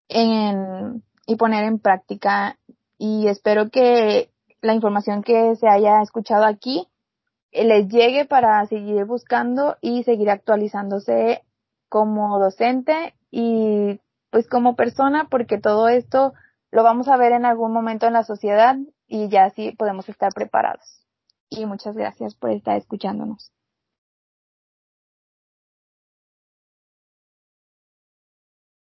en 0.08 1.02
y 1.26 1.36
poner 1.36 1.64
en 1.64 1.78
práctica 1.78 2.58
y 2.98 3.28
espero 3.28 3.70
que 3.70 4.30
la 4.60 4.74
información 4.74 5.22
que 5.22 5.56
se 5.56 5.68
haya 5.68 6.02
escuchado 6.02 6.44
aquí 6.44 6.88
eh, 7.52 7.64
les 7.64 7.88
llegue 7.88 8.24
para 8.24 8.64
seguir 8.66 9.04
buscando 9.04 9.76
y 9.80 10.02
seguir 10.04 10.30
actualizándose 10.30 11.42
como 11.88 12.38
docente 12.38 13.14
y 13.30 14.00
pues 14.30 14.48
como 14.48 14.76
persona 14.76 15.28
porque 15.30 15.58
todo 15.58 15.88
esto 15.88 16.34
lo 16.70 16.82
vamos 16.82 17.08
a 17.08 17.16
ver 17.16 17.32
en 17.32 17.44
algún 17.44 17.72
momento 17.72 18.06
en 18.06 18.14
la 18.14 18.24
sociedad 18.24 18.76
y 19.06 19.28
ya 19.28 19.44
así 19.44 19.72
podemos 19.72 20.08
estar 20.08 20.32
preparados. 20.32 21.03
Y 21.56 21.66
muchas 21.66 21.96
gracias 21.96 22.34
por 22.34 22.50
estar 22.50 22.76
escuchándonos. 22.76 23.52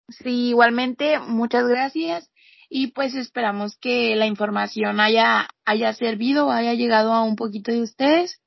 Sí, 0.09 0.49
igualmente, 0.49 1.19
muchas 1.19 1.67
gracias 1.67 2.29
y 2.69 2.87
pues 2.87 3.15
esperamos 3.15 3.77
que 3.77 4.15
la 4.15 4.27
información 4.27 4.99
haya, 4.99 5.49
haya 5.65 5.93
servido 5.93 6.51
haya 6.51 6.73
llegado 6.73 7.13
a 7.13 7.23
un 7.23 7.35
poquito 7.35 7.71
de 7.71 7.81
ustedes. 7.81 8.41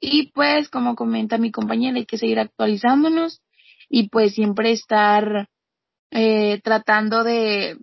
Y 0.00 0.32
pues, 0.32 0.68
como 0.68 0.96
comenta 0.96 1.38
mi 1.38 1.52
compañera, 1.52 1.96
hay 1.96 2.06
que 2.06 2.18
seguir 2.18 2.40
actualizándonos 2.40 3.40
y 3.88 4.08
pues 4.08 4.34
siempre 4.34 4.72
estar 4.72 5.48
eh, 6.10 6.60
tratando 6.64 7.24
de, 7.24 7.78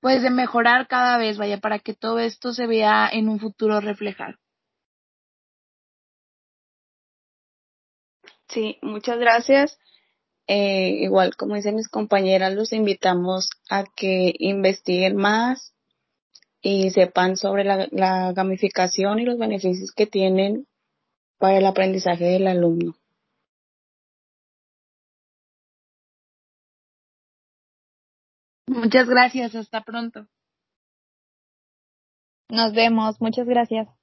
pues 0.00 0.22
de 0.22 0.30
mejorar 0.30 0.88
cada 0.88 1.18
vez, 1.18 1.38
vaya, 1.38 1.58
para 1.58 1.78
que 1.78 1.94
todo 1.94 2.18
esto 2.20 2.52
se 2.52 2.66
vea 2.66 3.08
en 3.12 3.28
un 3.28 3.38
futuro 3.38 3.80
reflejado. 3.80 4.34
Sí, 8.48 8.78
muchas 8.82 9.18
gracias. 9.18 9.78
Eh, 10.46 10.90
igual 11.02 11.36
como 11.36 11.54
dicen 11.56 11.76
mis 11.76 11.88
compañeras, 11.88 12.54
los 12.54 12.72
invitamos 12.72 13.50
a 13.68 13.84
que 13.84 14.34
investiguen 14.38 15.16
más 15.16 15.74
y 16.62 16.90
sepan 16.90 17.36
sobre 17.36 17.64
la, 17.64 17.86
la 17.90 18.32
gamificación 18.32 19.18
y 19.20 19.24
los 19.24 19.38
beneficios 19.38 19.92
que 19.92 20.06
tienen 20.06 20.66
para 21.38 21.58
el 21.58 21.66
aprendizaje 21.66 22.24
del 22.24 22.46
alumno. 22.46 22.96
Muchas 28.68 29.08
gracias, 29.08 29.54
hasta 29.54 29.82
pronto. 29.82 30.26
Nos 32.50 32.72
vemos, 32.72 33.20
muchas 33.20 33.46
gracias. 33.46 33.97